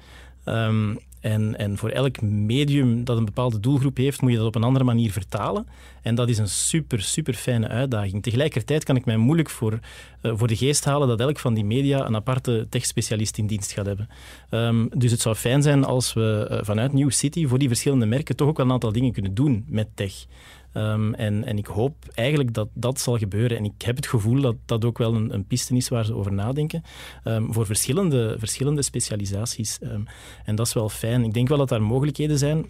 [0.43, 4.55] Ehm, en, en voor elk medium dat een bepaalde doelgroep heeft, moet je dat op
[4.55, 5.67] een andere manier vertalen.
[6.01, 8.23] En dat is een super, super fijne uitdaging.
[8.23, 9.79] Tegelijkertijd kan ik mij moeilijk voor,
[10.21, 13.71] eh, voor de geest halen dat elk van die media een aparte tech-specialist in dienst
[13.71, 14.09] gaat hebben.
[14.49, 18.05] Ehm, dus het zou fijn zijn als we eh, vanuit New City voor die verschillende
[18.05, 20.25] merken toch ook wel een aantal dingen kunnen doen met tech.
[20.73, 23.57] Ehm, en, en ik hoop eigenlijk dat dat zal gebeuren.
[23.57, 26.13] En ik heb het gevoel dat dat ook wel een, een piste is waar ze
[26.13, 26.83] over nadenken.
[27.23, 29.79] ehm, voor verschillende, verschillende specialisaties.
[29.79, 30.01] Ehm,
[30.45, 31.23] en dat is wel fijn.
[31.23, 32.65] Ik denk wel dat daar mogelijkheden zijn.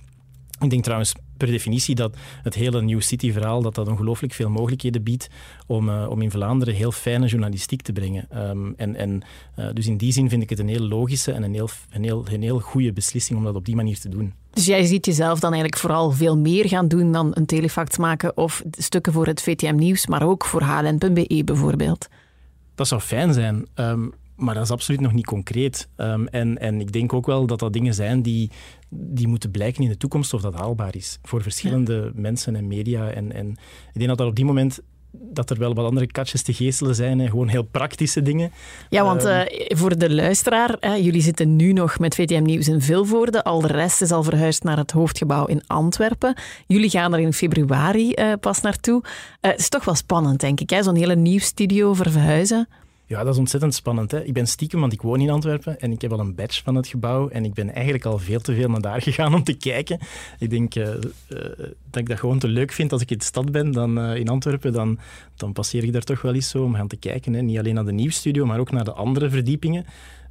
[0.59, 5.03] Ik denk trouwens per definitie dat het hele New City-verhaal dat dat ongelooflijk veel mogelijkheden
[5.03, 5.29] biedt
[5.67, 8.29] om, uh, om in Vlaanderen heel fijne journalistiek te brengen.
[8.77, 9.21] En, en,
[9.59, 12.03] uh, dus in die zin vind ik het een heel logische en een heel, een,
[12.03, 14.33] heel, een heel goede beslissing om dat op die manier te doen.
[14.53, 18.37] Dus jij ziet jezelf dan eigenlijk vooral veel meer gaan doen dan een telefact maken
[18.37, 22.07] of stukken voor het VTM Nieuws, maar ook voor HLN.be bijvoorbeeld?
[22.75, 23.65] Dat zou fijn zijn.
[23.75, 25.87] Um, maar dat is absoluut nog niet concreet.
[25.97, 28.51] Um, en, en ik denk ook wel dat dat dingen zijn die,
[28.89, 31.19] die moeten blijken in de toekomst of dat haalbaar is.
[31.23, 32.21] Voor verschillende ja.
[32.21, 33.09] mensen en media.
[33.09, 33.49] En, en
[33.93, 34.79] ik denk dat er op die moment
[35.15, 37.19] dat er wel wat andere katjes te geestelen zijn.
[37.19, 37.27] Hè.
[37.29, 38.51] Gewoon heel praktische dingen.
[38.89, 42.81] Ja, want uh, voor de luisteraar, hè, jullie zitten nu nog met VTM Nieuws in
[42.81, 43.43] Vilvoorde.
[43.43, 46.35] Al de rest is al verhuisd naar het hoofdgebouw in Antwerpen.
[46.67, 49.01] Jullie gaan er in februari uh, pas naartoe.
[49.03, 50.77] Uh, het is toch wel spannend, denk ik.
[50.83, 52.67] Zo'n hele nieuwsstudio verhuizen.
[53.13, 54.11] Ja, dat is ontzettend spannend.
[54.11, 54.23] Hè?
[54.23, 56.75] Ik ben stiekem, want ik woon in Antwerpen en ik heb al een badge van
[56.75, 59.53] het gebouw en ik ben eigenlijk al veel te veel naar daar gegaan om te
[59.53, 59.99] kijken.
[60.39, 60.93] Ik denk uh, uh,
[61.89, 64.15] dat ik dat gewoon te leuk vind als ik in de stad ben dan uh,
[64.15, 64.73] in Antwerpen.
[64.73, 64.99] Dan,
[65.43, 67.33] dan passeer ik daar toch wel eens zo om gaan te kijken.
[67.33, 67.41] Hè?
[67.41, 69.85] Niet alleen naar de nieuwsstudio, maar ook naar de andere verdiepingen.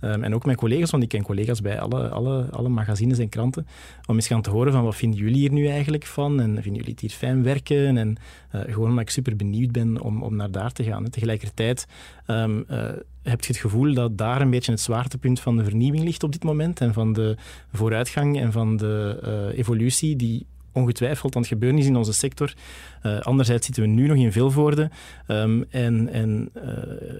[0.04, 3.28] Um, en ook mijn collega's, want ik ken collega's bij alle, alle, alle magazines en
[3.28, 3.66] kranten,
[4.06, 6.74] om eens gaan te horen van wat vinden jullie hier nu eigenlijk van en vinden
[6.74, 8.16] jullie het hier fijn werken en
[8.54, 11.10] uh, gewoon omdat ik super benieuwd ben om, om naar daar te gaan.
[11.10, 11.86] Tegelijkertijd
[12.26, 12.84] um, uh,
[13.22, 16.32] heb je het gevoel dat daar een beetje het zwaartepunt van de vernieuwing ligt op
[16.32, 17.36] dit moment en van de
[17.72, 22.54] vooruitgang en van de uh, evolutie die ongetwijfeld aan het gebeuren is in onze sector.
[23.06, 24.90] Uh, anderzijds zitten we nu nog in Vilvoorde.
[25.28, 26.62] Um, en en uh,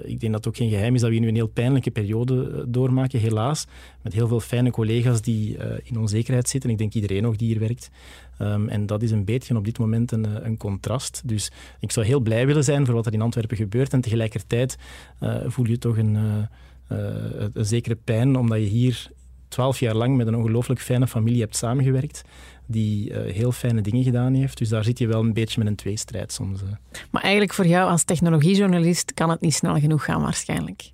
[0.05, 2.65] ik denk dat het ook geen geheim is dat we nu een heel pijnlijke periode
[2.69, 3.67] doormaken, helaas.
[4.03, 6.71] Met heel veel fijne collega's die in onzekerheid zitten.
[6.71, 7.91] Ik denk iedereen nog die hier werkt.
[8.39, 11.23] Um, en dat is een beetje op dit moment een, een, contrast.
[11.25, 13.93] Dus ik zou heel blij willen zijn voor wat er in Antwerpen gebeurt.
[13.93, 14.79] En tegelijkertijd
[15.47, 16.19] voel je toch een,
[16.89, 19.11] een zekere pijn, omdat je hier
[19.53, 22.25] twaalf jaar lang met een ongelooflijk fijne familie hebt samengewerkt
[22.67, 24.59] die uh, heel fijne dingen gedaan heeft.
[24.59, 26.63] Dus daar zit je wel een beetje met een tweestrijd soms.
[26.63, 26.69] Uh.
[27.11, 30.91] Maar eigenlijk voor jou als technologiejournalist kan het niet snel genoeg gaan waarschijnlijk.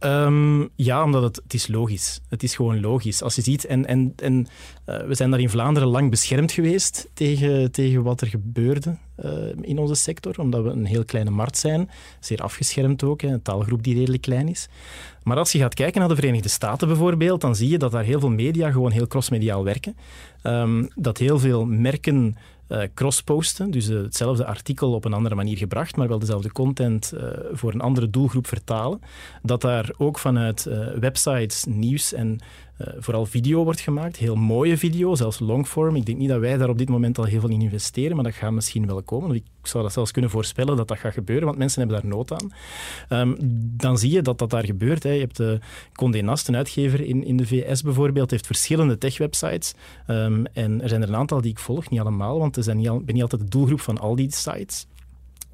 [0.00, 2.20] Um, ja, omdat het, het is logisch.
[2.28, 3.22] Het is gewoon logisch.
[3.22, 4.46] Als je ziet, en, en, en
[4.86, 9.32] uh, we zijn daar in Vlaanderen lang beschermd geweest tegen, tegen wat er gebeurde uh,
[9.60, 11.90] in onze sector, omdat we een heel kleine markt zijn,
[12.20, 14.68] zeer afgeschermd ook, een taalgroep die redelijk klein is.
[15.22, 18.04] Maar als je gaat kijken naar de Verenigde Staten bijvoorbeeld, dan zie je dat daar
[18.04, 19.96] heel veel media gewoon heel crossmediaal werken.
[20.42, 22.36] Um, dat heel veel merken
[22.68, 27.12] uh, crossposten, dus uh, hetzelfde artikel op een andere manier gebracht, maar wel dezelfde content
[27.14, 29.00] uh, voor een andere doelgroep vertalen.
[29.42, 30.68] Dat daar ook vanuit
[31.00, 32.40] websites nieuws en
[32.78, 34.16] vooral video wordt gemaakt.
[34.16, 35.96] Heel mooie video, zelfs longform.
[35.96, 38.24] Ik denk niet dat wij daar op dit moment al heel veel in investeren, maar
[38.24, 39.34] dat gaat misschien wel komen.
[39.34, 42.32] Ik zou dat zelfs kunnen voorspellen dat dat gaat gebeuren, want mensen hebben daar nood
[42.32, 42.52] aan.
[43.08, 43.36] Um,
[43.76, 45.02] dan zie je dat dat daar gebeurt.
[45.02, 45.10] Hè.
[45.10, 45.58] Je hebt de
[45.92, 49.74] Condé Nast, een uitgever in, in de VS bijvoorbeeld, heeft verschillende tech-websites.
[50.06, 53.14] Um, en er zijn er een aantal die ik volg, niet allemaal, want ik ben
[53.14, 54.86] niet altijd de doelgroep van al die sites.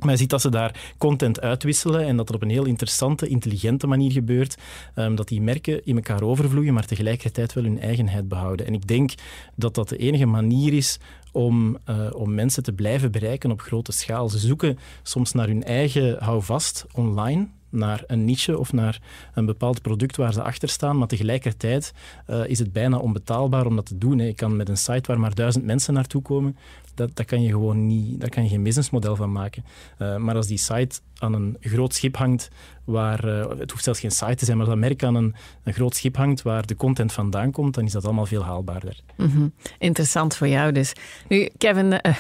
[0.03, 3.29] Maar je ziet dat ze daar content uitwisselen en dat het op een heel interessante,
[3.29, 4.57] intelligente manier gebeurt.
[4.95, 8.67] Um, dat die merken in elkaar overvloeien, maar tegelijkertijd wel hun eigenheid behouden.
[8.67, 9.13] En ik denk
[9.57, 10.99] dat dat de enige manier is
[11.33, 14.29] om, uh, om mensen te blijven bereiken op grote schaal.
[14.29, 19.01] Ze zoeken soms naar hun eigen houvast online naar een niche of naar
[19.35, 21.93] een bepaald product waar ze achter staan, maar tegelijkertijd
[22.31, 24.19] uh, is het bijna onbetaalbaar om dat te doen.
[24.19, 24.25] Hè.
[24.25, 26.57] Je kan met een site waar maar duizend mensen naartoe komen,
[26.95, 29.65] dat, dat kan je gewoon niet, daar kan je geen businessmodel van maken.
[29.99, 32.49] Uh, maar als die site aan een groot schip hangt,
[32.85, 35.35] waar, uh, het hoeft zelfs geen site te zijn, maar als dat merk aan een,
[35.63, 39.01] een groot schip hangt waar de content vandaan komt, dan is dat allemaal veel haalbaarder.
[39.17, 39.53] Mm -hmm.
[39.79, 40.93] Interessant voor jou dus.
[41.29, 42.17] Nu, Kevin, uh,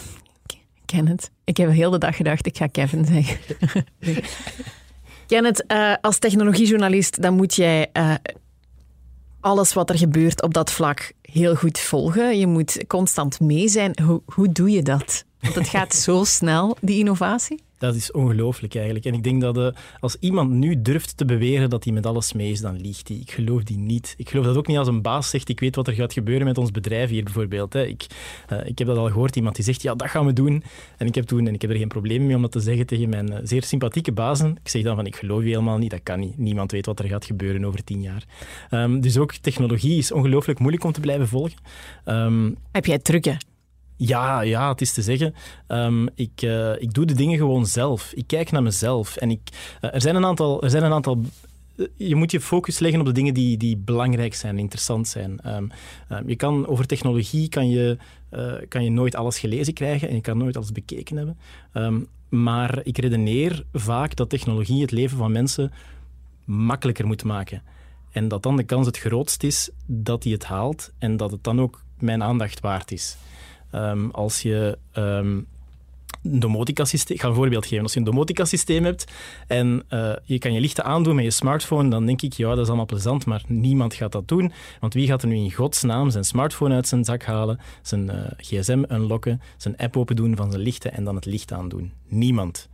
[0.84, 3.38] Kenneth, ik heb heel de dag gedacht, ik ga Kevin zeggen.
[5.32, 8.14] Kenneth, uh, als technologiejournalist, dan moet jij uh,
[9.40, 12.38] alles wat er gebeurt op dat vlak heel goed volgen.
[12.38, 13.98] Je moet constant mee zijn.
[14.02, 15.24] Hoe, hoe doe je dat?
[15.40, 17.62] Want het gaat zo snel, die innovatie.
[17.82, 19.04] Dat is ongelooflijk eigenlijk.
[19.04, 19.68] En ik denk dat uh,
[20.00, 23.16] als iemand nu durft te beweren dat hij met alles mee is, dan liegt hij.
[23.16, 24.14] Ik geloof die niet.
[24.16, 26.46] Ik geloof dat ook niet als een baas zegt, ik weet wat er gaat gebeuren
[26.46, 27.72] met ons bedrijf hier bijvoorbeeld.
[27.72, 27.86] Hè.
[27.86, 28.06] Ik,
[28.52, 30.62] uh, ik heb dat al gehoord, iemand die zegt, ja, dat gaan we doen.
[30.96, 32.86] En ik heb toen, en ik heb er geen probleem mee om dat te zeggen
[32.86, 34.50] tegen mijn uh, zeer sympathieke bazen.
[34.62, 36.38] Ik zeg dan van, ik geloof je helemaal niet, dat kan niet.
[36.38, 38.24] Niemand weet wat er gaat gebeuren over tien jaar.
[38.70, 41.58] Um, dus ook technologie is ongelooflijk moeilijk om te blijven volgen.
[42.04, 43.51] Um, heb jij trucken?
[44.06, 45.34] Ja, ja, het is te zeggen.
[45.68, 48.12] Um, ik, uh, ik doe de dingen gewoon zelf.
[48.12, 49.16] Ik kijk naar mezelf.
[49.16, 49.40] En ik,
[49.80, 50.62] uh, er zijn een aantal.
[50.62, 51.24] Er zijn een aantal
[51.96, 55.40] je moet je focus leggen op de dingen die, die belangrijk zijn, interessant zijn.
[55.46, 55.70] Um,
[56.10, 57.96] um, je kan, over technologie kan je,
[58.68, 62.08] kan je nooit alles gelezen krijgen en je kan nooit alles bekeken hebben.
[62.28, 65.72] Maar ik redeneer vaak dat technologie het leven van mensen
[66.44, 67.62] makkelijker moet maken.
[68.10, 71.44] En dat dan de kans het grootst is dat hij het haalt en dat het
[71.44, 73.16] dan ook mijn aandacht waard is.
[73.72, 75.40] Ehm, als je ehm,
[76.22, 77.16] een domotica-systeem...
[77.16, 77.82] Ik ga een voorbeeld geven.
[77.82, 79.12] Als je een domotica-systeem hebt
[79.46, 82.58] en uh, je kan je lichten aandoen met je smartphone, dan denk ik, ja, dat
[82.58, 84.52] is allemaal plezant, maar niemand gaat dat doen.
[84.80, 88.14] Want wie gaat er nu in godsnaam zijn smartphone uit zijn zak halen, zijn uh,
[88.36, 91.92] gsm unlocken, zijn app open doen van zijn lichten en dan het licht aandoen?
[92.08, 92.68] Niemand.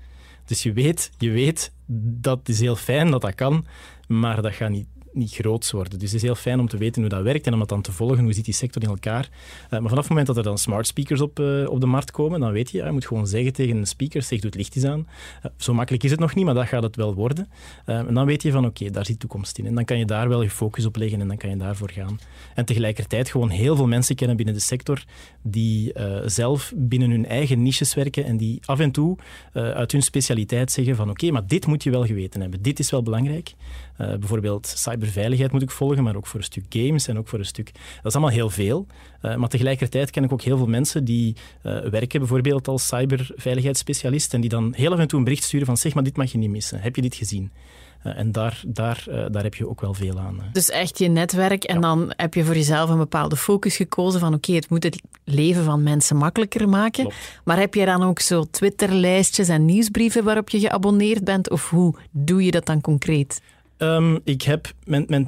[0.44, 1.72] Dus je weet, je weet,
[2.20, 3.66] dat is heel fijn dat dat kan,
[4.06, 5.98] maar dat gaat niet niet groots worden.
[5.98, 7.82] Dus het is heel fijn om te weten hoe dat werkt en om dat dan
[7.82, 8.24] te volgen.
[8.24, 9.28] Hoe zit die sector in elkaar?
[9.64, 12.10] Uh, maar vanaf het moment dat er dan smart speakers op, uh, op de markt
[12.10, 14.76] komen, dan weet je, je moet gewoon zeggen tegen een speaker, zeg, doe het licht
[14.76, 15.06] eens aan.
[15.44, 17.48] Uh, zo makkelijk is het nog niet, maar dat gaat het wel worden.
[17.84, 19.66] en dan weet je van, oké, daar zit toekomst in.
[19.66, 21.90] En dan kan je daar wel je focus op leggen en dan kan je daarvoor
[21.90, 22.20] gaan.
[22.54, 25.04] En tegelijkertijd gewoon heel veel mensen kennen binnen de sector
[25.42, 25.92] die
[26.24, 29.16] zelf binnen hun eigen niches werken en die af en toe
[29.52, 32.62] uit hun specialiteit zeggen van, oké, maar dit moet je wel geweten hebben.
[32.62, 33.54] Dit is wel belangrijk.
[33.98, 37.38] Bijvoorbeeld cyber cyberveiligheid moet ik volgen, maar ook voor een stuk games en ook voor
[37.38, 37.72] een stuk...
[37.72, 38.86] Dat is allemaal heel veel.
[39.22, 44.34] Uh, maar tegelijkertijd ken ik ook heel veel mensen die uh, werken bijvoorbeeld als cyberveiligheidsspecialist
[44.34, 46.32] en die dan heel af en toe een bericht sturen van zeg maar, dit mag
[46.32, 46.80] je niet missen.
[46.80, 47.52] Heb je dit gezien?
[48.02, 50.42] En daar, daar, daar heb je ook wel veel aan.
[50.52, 51.80] Dus echt je netwerk en ja.
[51.80, 55.02] dan heb je voor jezelf een bepaalde focus gekozen van oké, okay, het moet het
[55.24, 57.02] leven van mensen makkelijker maken.
[57.02, 57.40] Klopt.
[57.44, 61.50] Maar heb je dan ook zo Twitterlijstjes en nieuwsbrieven waarop je geabonneerd bent?
[61.50, 63.40] Of hoe doe je dat dan concreet?
[63.78, 64.72] Um, ik, heb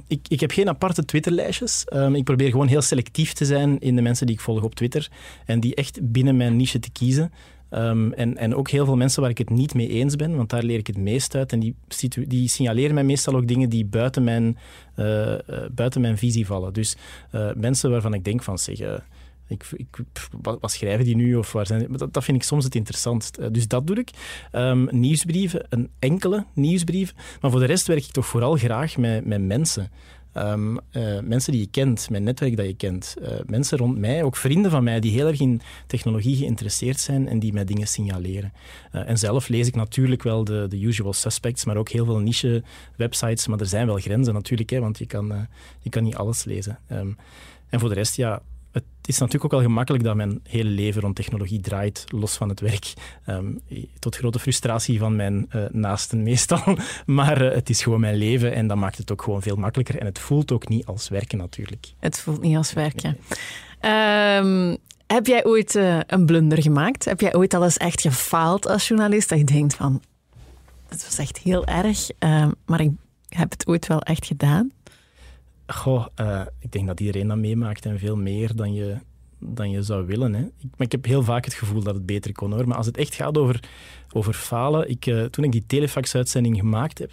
[0.07, 1.86] ik, ik, heb geen aparte Twitterlijstjes.
[1.92, 4.74] Um, ik probeer gewoon heel selectief te zijn in de mensen die ik volg op
[4.74, 5.09] Twitter.
[5.46, 7.32] En die echt binnen mijn niche te kiezen.
[7.70, 10.51] Um, en, en ook heel veel mensen waar ik het niet mee eens ben, want
[10.51, 11.53] daar leer ik het meest uit.
[11.53, 11.74] En die,
[12.26, 14.59] die signaleren mij meestal ook dingen die buiten mijn,
[14.96, 15.38] uh, uh,
[15.72, 16.72] buiten mijn visie vallen.
[16.72, 16.96] Dus
[17.32, 19.01] uh, mensen waarvan ik denk van, zeg
[19.51, 19.86] ik, ik,
[20.42, 21.36] wat, schrijven die nu?
[21.36, 23.36] Of waar zijn dat, vind ik soms het interessantst.
[23.36, 24.11] Eh, dus dat doe ik.
[24.53, 27.14] Um, nieuwsbrieven, een enkele nieuwsbrief.
[27.40, 29.90] Maar voor de rest werk ik toch vooral graag met, met mensen.
[30.34, 33.16] Um, uh, mensen die je kent, mijn netwerk dat je kent.
[33.22, 37.28] Uh, mensen rond mij, ook vrienden van mij, die heel erg in technologie geïnteresseerd zijn
[37.28, 38.53] en die mij dingen signaleren.
[38.90, 43.46] En zelf lees ik natuurlijk wel de, de usual suspects, maar ook heel veel niche-websites.
[43.46, 45.48] Maar er zijn wel grenzen natuurlijk, hè, want je kan,
[45.80, 46.78] je kan niet alles lezen.
[46.92, 47.16] Um,
[47.68, 48.42] en voor de rest, ja,
[48.73, 52.49] het is natuurlijk ook wel gemakkelijk dat mijn hele leven rond technologie draait, los van
[52.49, 52.93] het werk.
[53.27, 53.61] Um,
[53.99, 56.62] tot grote frustratie van mijn uh, naasten meestal.
[57.07, 59.99] Maar uh, het is gewoon mijn leven en dat maakt het ook gewoon veel makkelijker.
[59.99, 61.93] En het voelt ook niet als werken natuurlijk.
[61.99, 63.16] Het voelt niet als werken.
[63.81, 67.05] Um, heb jij ooit uh, een blunder gemaakt?
[67.05, 69.29] Heb jij ooit al eens echt gefaald als journalist?
[69.29, 70.03] Dat je denkt van,
[70.89, 72.09] het was echt heel erg,
[72.66, 72.91] maar ik
[73.29, 74.71] heb het ooit wel echt gedaan?
[75.73, 78.97] Goh, uh, ik denk dat iedereen dat meemaakt en veel meer dan je,
[79.39, 80.35] dan je zou willen.
[80.35, 80.43] Hè.
[80.43, 82.68] Ik, ik heb heel vaak het gevoel dat het beter kon hoor.
[82.68, 83.61] Maar als het echt gaat over,
[84.12, 87.12] over falen, ik, uh, toen ik die telefax-uitzending gemaakt heb,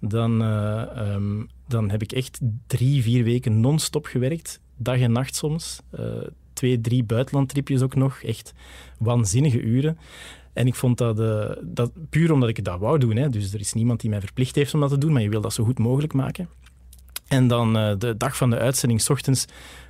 [0.00, 0.82] dan, uh,
[1.14, 4.60] um, dan heb ik echt drie, vier weken non-stop gewerkt.
[4.76, 5.80] Dag en nacht soms.
[6.52, 8.22] twee, drie buitenlandtripjes ook nog.
[8.22, 8.52] Echt
[8.98, 9.98] waanzinnige uren.
[10.52, 11.16] En ik vond dat,
[11.62, 13.16] dat puur omdat ik dat wou doen.
[13.16, 13.28] Hè.
[13.28, 15.40] Dus er is niemand die mij verplicht heeft om dat te doen, maar je wil
[15.40, 16.48] dat zo goed mogelijk maken.
[17.34, 19.44] En dan uh, de dag van de uitzending, s ochtends,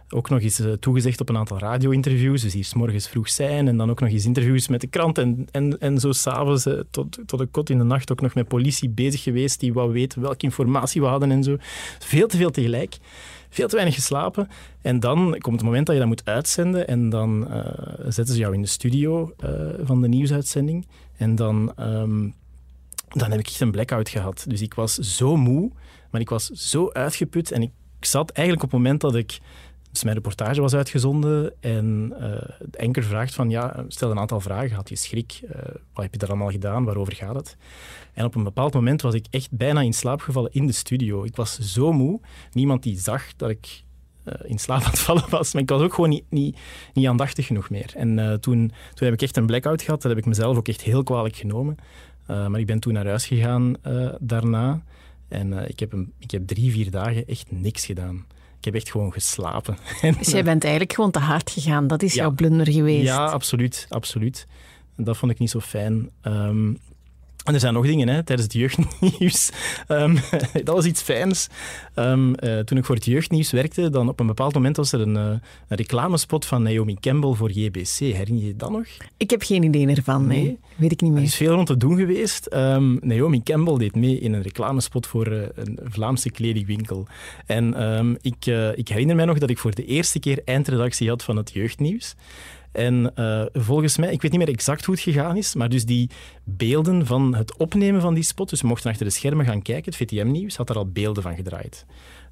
[0.09, 2.43] ook nog eens uh, toegezegd op een aantal radio-interviews.
[2.43, 5.19] Dus hier morgens vroeg zijn en dan ook nog eens interviews met de krant.
[5.19, 8.35] En, en, en zo s'avonds uh, tot, tot de kot in de nacht ook nog
[8.35, 11.57] met politie bezig geweest die wou weten welke informatie we hadden en zo.
[11.99, 12.97] Veel te veel tegelijk.
[13.51, 14.49] Veel te weinig geslapen.
[14.83, 17.49] En dan komt het moment dat je dat moet uitzenden en dan
[18.09, 19.35] zetten ze jou in de studio
[19.83, 20.87] van de nieuwsuitzending.
[21.17, 22.35] En dan, um,
[23.09, 24.45] dan heb ik echt een blackout gehad.
[24.49, 25.71] Dus ik was zo moe
[26.15, 29.39] maar ik was zo uitgeput en ik zat eigenlijk op het moment dat ik
[29.91, 32.19] dus mijn reportage was uitgezonden en uh,
[32.61, 34.77] de enker vraagt van, ja, stel een aantal vragen.
[34.77, 35.41] Had je schrik?
[35.45, 35.51] Uh,
[35.93, 36.85] wat heb je daar allemaal gedaan?
[36.85, 37.57] Waarover gaat het?
[38.13, 41.25] En op een bepaald moment was ik echt bijna in slaap gevallen in de studio.
[41.25, 42.21] Ik was zo moe.
[42.53, 43.83] Niemand die zag dat ik
[44.25, 45.53] uh, in slaap aan het vallen was.
[45.53, 46.59] Maar ik was ook gewoon niet, niet,
[46.93, 47.93] niet aandachtig genoeg meer.
[47.97, 50.03] En toen, toen heb ik echt een blackout gehad.
[50.03, 51.77] Dat heb ik mezelf ook echt heel kwalijk genomen.
[52.27, 53.77] maar ik ben toen naar huis gegaan
[54.21, 54.83] daarna.
[55.35, 58.27] En uh, ik, heb een, ik heb drie, vier dagen echt niks gedaan.
[58.59, 59.77] Ik heb echt gewoon geslapen.
[60.19, 61.87] Dus jij bent eigenlijk gewoon te hard gegaan.
[61.87, 62.23] Dat is ja.
[62.23, 63.07] jouw blunder geweest.
[63.07, 63.87] Ja, absoluut.
[63.89, 64.47] absoluut.
[64.97, 66.11] Dat vond ik niet zo fijn.
[66.23, 66.79] Um,
[67.45, 69.51] en er zijn nog dingen hè, tijdens het jeugdnieuws.
[69.89, 70.19] Um,
[70.65, 71.49] dat was iets fijns.
[71.97, 75.01] Um, uh, toen ik voor het jeugdnieuws werkte, dan op een bepaald moment was er
[75.01, 75.23] een, uh,
[75.69, 77.99] een reclamespot van Naomi Campbell voor JBC.
[77.99, 78.87] Herinner je je dat nog?
[79.17, 80.43] Ik heb geen idee ervan, nee.
[80.43, 80.59] nee.
[80.77, 81.21] Weet ik niet meer.
[81.21, 82.49] Er is veel rond te doen geweest.
[82.53, 87.07] Um, Naomi Campbell deed mee in een reclamespot voor uh, een Vlaamse kledingwinkel.
[87.47, 91.37] En ik, ik herinner mij nog dat ik voor de eerste keer eindredactie had van
[91.37, 92.15] het jeugdnieuws.
[92.75, 95.85] En uh, volgens mij, ik weet niet meer exact hoe het gegaan is, maar dus
[95.85, 96.11] die
[96.45, 99.85] beelden van het opnemen van die spot, dus we mochten achter de schermen gaan kijken,
[99.85, 101.87] het VTM-nieuws had daar al beelden van gedraaid.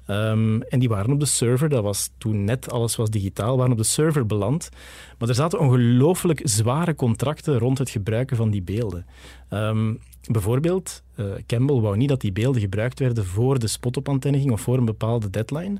[0.07, 3.71] Um, en die waren op de server, dat was toen net alles was digitaal, waren
[3.71, 4.69] op de server beland.
[5.17, 9.05] Maar er zaten ongelooflijk zware contracten rond het gebruiken van die beelden.
[9.49, 9.99] Um,
[10.31, 14.39] bijvoorbeeld, uh, Campbell wou niet dat die beelden gebruikt werden voor de spot op antenne
[14.39, 15.79] ging of voor een bepaalde deadline.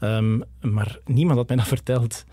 [0.00, 2.24] Um, maar niemand had mij dat verteld.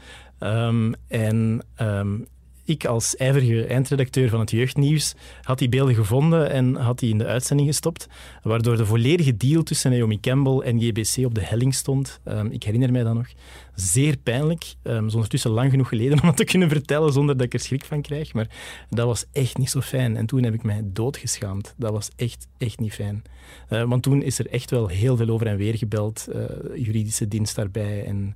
[0.44, 2.28] Um, en um,
[2.66, 7.18] ik als ijverige eindredacteur van het jeugdnieuws had die beelden gevonden en had die in
[7.18, 8.08] de uitzending gestopt,
[8.44, 12.20] waardoor de volledige deal tussen Naomi Campbell en JBC op de helling stond.
[12.26, 13.28] Um, ik herinner mij dat nog.
[13.76, 14.76] Zeer pijnlijk.
[14.84, 17.60] Um, is ondertussen lang genoeg geleden om dat te kunnen vertellen zonder dat ik er
[17.60, 18.48] schrik van krijg, maar
[18.90, 20.18] dat was echt niet zo fijn.
[20.18, 21.74] En toen heb ik mij doodgeschaamd.
[21.78, 23.24] Dat was echt, echt niet fijn.
[23.70, 26.44] Uh, want toen is er echt wel heel veel over en weer gebeld, uh,
[26.76, 28.36] juridische dienst daarbij en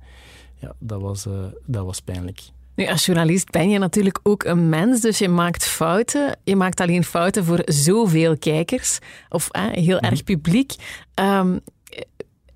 [0.58, 2.40] ja, dat was, uh, dat was pijnlijk.
[2.74, 6.38] Nu, als journalist ben je natuurlijk ook een mens, dus je maakt fouten.
[6.44, 8.98] Je maakt alleen fouten voor zoveel kijkers
[9.28, 10.04] of eh, heel mhm.
[10.04, 10.74] erg publiek.
[11.14, 11.60] Um,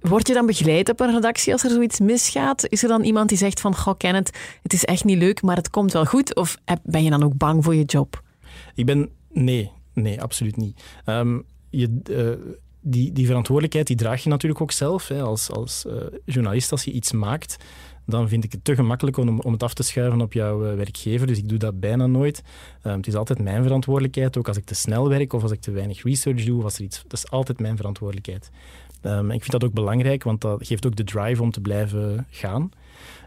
[0.00, 2.68] word je dan begeleid op een redactie als er zoiets misgaat?
[2.68, 5.42] Is er dan iemand die zegt van, goh, ken het, het is echt niet leuk,
[5.42, 6.34] maar het komt wel goed?
[6.34, 8.22] Of ben je dan ook bang voor je job?
[8.74, 9.10] Ik ben...
[9.32, 10.82] Nee, nee, absoluut niet.
[11.06, 12.00] Um, je...
[12.10, 15.08] Uh, die, die verantwoordelijkheid die draag je natuurlijk ook zelf.
[15.08, 17.56] Hè, als als uh, journalist, als je iets maakt,
[18.06, 20.74] dan vind ik het te gemakkelijk om, om het af te schuiven op jouw uh,
[20.74, 21.26] werkgever.
[21.26, 22.42] Dus ik doe dat bijna nooit.
[22.86, 25.60] Um, het is altijd mijn verantwoordelijkheid, ook als ik te snel werk of als ik
[25.60, 26.58] te weinig research doe.
[26.58, 28.50] Of als er iets, dat is altijd mijn verantwoordelijkheid.
[29.02, 32.26] Um, ik vind dat ook belangrijk, want dat geeft ook de drive om te blijven
[32.30, 32.70] gaan.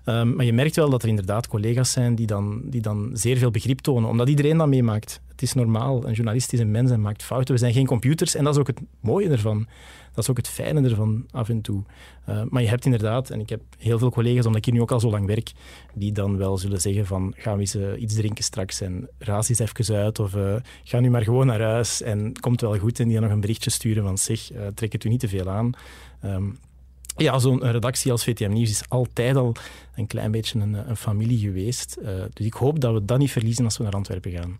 [0.05, 3.37] Um, maar je merkt wel dat er inderdaad collega's zijn die dan, die dan zeer
[3.37, 5.21] veel begrip tonen, omdat iedereen dat meemaakt.
[5.35, 6.07] Het is normaal.
[6.07, 7.53] Een journalist is een mens en maakt fouten.
[7.53, 9.67] We zijn geen computers en dat is ook het mooie ervan.
[10.13, 11.83] Dat is ook het fijne ervan af en toe.
[12.29, 14.81] Uh, maar je hebt inderdaad, en ik heb heel veel collega's, omdat ik hier nu
[14.81, 15.51] ook al zo lang werk,
[15.93, 19.49] die dan wel zullen zeggen van gaan we eens uh, iets drinken straks en raas
[19.49, 22.99] eens even uit of uh, ga nu maar gewoon naar huis en komt wel goed
[22.99, 25.49] en die dan nog een berichtje sturen van zeg, trek het u niet te veel
[25.49, 25.71] aan.
[26.25, 26.59] Um,
[27.17, 29.55] ja, zo'n redactie als VTM Nieuws is altijd al
[29.95, 31.97] een klein beetje een, een familie geweest.
[32.33, 34.59] Dus ik hoop dat we dat niet verliezen als we naar Antwerpen gaan.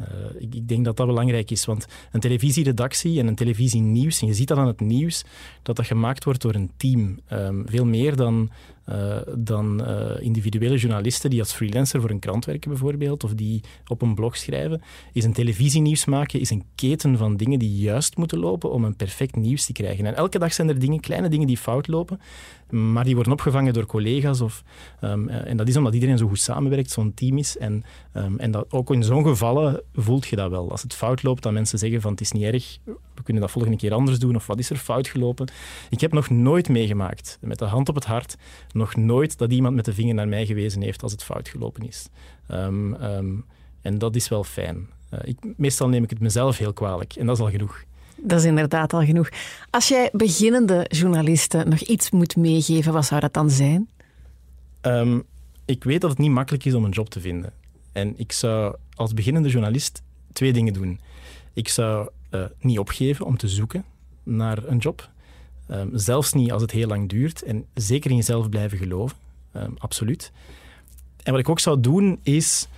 [0.00, 0.06] Uh,
[0.38, 4.48] ik, denk dat dat belangrijk is, want een televisieredactie en een televisienieuws, en je ziet
[4.48, 5.24] dat aan het nieuws,
[5.62, 7.18] dat dat gemaakt wordt door een team.
[7.32, 8.50] Um, veel meer dan
[8.88, 13.60] uh, dan uh, individuele journalisten die als freelancer voor een krant werken bijvoorbeeld, of die
[13.86, 14.82] op een blog schrijven,
[15.12, 18.96] is een televisienieuws maken, is een keten van dingen die juist moeten lopen om een
[18.96, 20.06] perfect nieuws te krijgen.
[20.06, 22.20] En elke dag zijn er dingen, kleine dingen die fout lopen,
[22.70, 24.40] maar die worden opgevangen door collega's.
[24.40, 24.62] Of,
[25.00, 27.58] um, en dat is omdat iedereen zo goed samenwerkt, zo'n team is.
[27.58, 30.70] En, um, en dat, ook in zo'n gevallen voelt je dat wel.
[30.70, 33.50] Als het fout loopt, dan mensen zeggen van het is niet erg, we kunnen dat
[33.50, 35.48] volgende keer anders doen, of wat is er fout gelopen.
[35.90, 38.36] Ik heb nog nooit meegemaakt, met de hand op het hart,
[38.72, 41.86] nog nooit dat iemand met de vinger naar mij gewezen heeft als het fout gelopen
[41.86, 42.08] is.
[42.50, 43.44] Um,
[43.82, 44.88] en dat is wel fijn.
[45.14, 47.84] Uh, ik, meestal neem ik het mezelf heel kwalijk en dat is al genoeg.
[48.16, 49.28] Dat is inderdaad al genoeg.
[49.70, 53.88] Als jij beginnende journalisten nog iets moet meegeven, wat zou dat dan zijn?
[54.82, 55.22] Um,
[55.64, 57.52] ik weet dat het niet makkelijk is om een job te vinden.
[57.92, 60.02] En ik zou als beginnende journalist
[60.32, 61.00] twee dingen doen.
[61.52, 63.84] Ik zou uh, niet opgeven om te zoeken
[64.22, 65.10] naar een job.
[65.70, 67.42] Um, zelfs niet als het heel lang duurt.
[67.42, 69.16] En zeker in jezelf blijven geloven.
[69.56, 70.32] Um, absoluut.
[71.22, 72.68] En wat ik ook zou doen, is,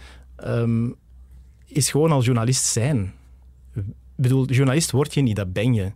[1.67, 3.15] is gewoon als journalist zijn.
[4.21, 5.93] Bedoel, journalist word je niet, dat ben je.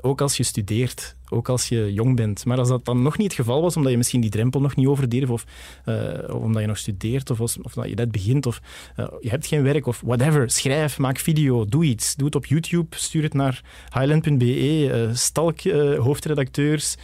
[0.00, 2.44] Ook als je studeert, ook als je jong bent.
[2.44, 4.76] Maar als dat dan nog niet het geval was, omdat je misschien die drempel nog
[4.76, 5.44] niet overdurft, of,
[5.86, 5.94] uh,
[6.26, 8.60] of omdat je nog studeert, of, of dat je net begint, of
[8.96, 10.50] uh, je hebt geen werk, of whatever.
[10.50, 12.16] Schrijf, maak video, doe iets.
[12.16, 15.60] Doe het op YouTube, stuur het naar highland.be, uh, stalk
[15.96, 16.96] hoofdredacteurs.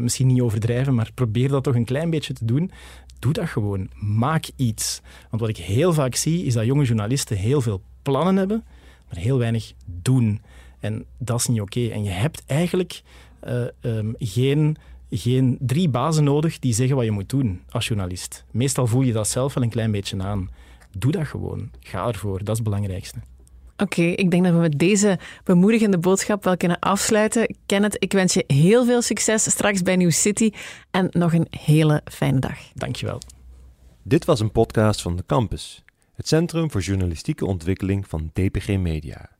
[0.00, 2.70] misschien niet overdrijven, maar probeer dat toch een klein beetje te doen.
[3.18, 3.90] Doe dat gewoon.
[3.94, 5.00] Maak iets.
[5.30, 8.64] Want wat ik heel vaak zie, is dat jonge journalisten heel veel plannen hebben,
[9.08, 10.40] maar heel weinig doen.
[10.80, 11.78] En dat is niet oké.
[11.78, 11.90] Okay.
[11.90, 13.02] En je hebt eigenlijk
[13.46, 14.76] uh, um, geen,
[15.10, 18.44] geen drie bazen nodig die zeggen wat je moet doen als journalist.
[18.50, 20.50] Meestal voel je dat zelf wel een klein beetje aan.
[20.98, 21.70] Doe dat gewoon.
[21.80, 22.38] Ga ervoor.
[22.38, 23.18] Dat is het belangrijkste.
[23.80, 27.56] Oké, okay, ik denk dat we met deze bemoedigende boodschap wel kunnen afsluiten.
[27.66, 30.50] Kenneth, ik wens je heel veel succes straks bij New City
[30.90, 32.58] en nog een hele fijne dag.
[32.74, 33.20] Dankjewel.
[34.02, 35.84] Dit was een podcast van de Campus,
[36.18, 39.30] het Centrum voor Journalistieke Ontwikkeling van DPG Media.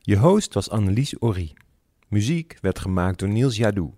[0.00, 1.54] Je host was Annelies Orie.
[2.08, 3.90] Muziek werd gemaakt door Niels Jadou.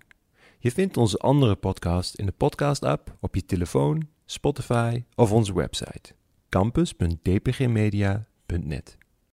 [0.59, 6.13] Je vindt onze andere podcast in de podcast-app op je telefoon, Spotify of onze website
[6.49, 8.98] campus.dpgmedia.net.